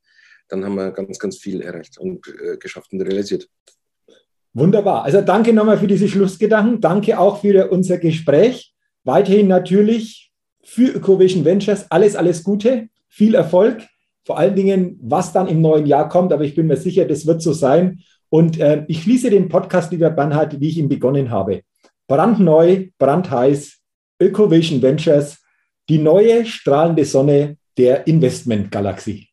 dann 0.49 0.65
haben 0.65 0.75
wir 0.75 0.91
ganz, 0.91 1.19
ganz 1.19 1.37
viel 1.37 1.61
erreicht 1.61 1.97
und 1.97 2.27
äh, 2.27 2.57
geschafft 2.57 2.91
und 2.91 3.01
realisiert. 3.01 3.47
Wunderbar. 4.53 5.03
Also 5.03 5.21
danke 5.21 5.53
nochmal 5.53 5.77
für 5.77 5.87
diese 5.87 6.07
Schlussgedanken. 6.07 6.81
Danke 6.81 7.19
auch 7.19 7.41
für 7.41 7.69
unser 7.69 7.97
Gespräch. 7.97 8.73
Weiterhin 9.03 9.47
natürlich 9.47 10.31
für 10.63 10.89
Ökovision 10.89 11.45
Ventures 11.45 11.89
alles, 11.89 12.15
alles 12.15 12.43
Gute, 12.43 12.89
viel 13.07 13.35
Erfolg 13.35 13.83
vor 14.27 14.37
allen 14.37 14.55
Dingen, 14.55 14.99
was 15.01 15.31
dann 15.31 15.47
im 15.47 15.61
neuen 15.61 15.85
Jahr 15.85 16.09
kommt, 16.09 16.33
aber 16.33 16.43
ich 16.43 16.53
bin 16.53 16.67
mir 16.67 16.75
sicher, 16.75 17.05
das 17.05 17.25
wird 17.25 17.41
so 17.41 17.53
sein. 17.53 18.01
Und 18.27 18.59
äh, 18.59 18.83
ich 18.89 19.01
schließe 19.03 19.29
den 19.29 19.47
Podcast, 19.47 19.89
lieber 19.93 20.09
Bernhard, 20.09 20.59
wie 20.59 20.67
ich 20.67 20.77
ihn 20.77 20.89
begonnen 20.89 21.31
habe. 21.31 21.61
Brandneu, 22.09 22.87
brandheiß, 22.99 23.79
Ökovision 24.21 24.81
Ventures, 24.81 25.41
die 25.87 25.97
neue 25.97 26.45
strahlende 26.45 27.05
Sonne 27.05 27.55
der 27.77 28.05
Investmentgalaxie. 28.05 29.26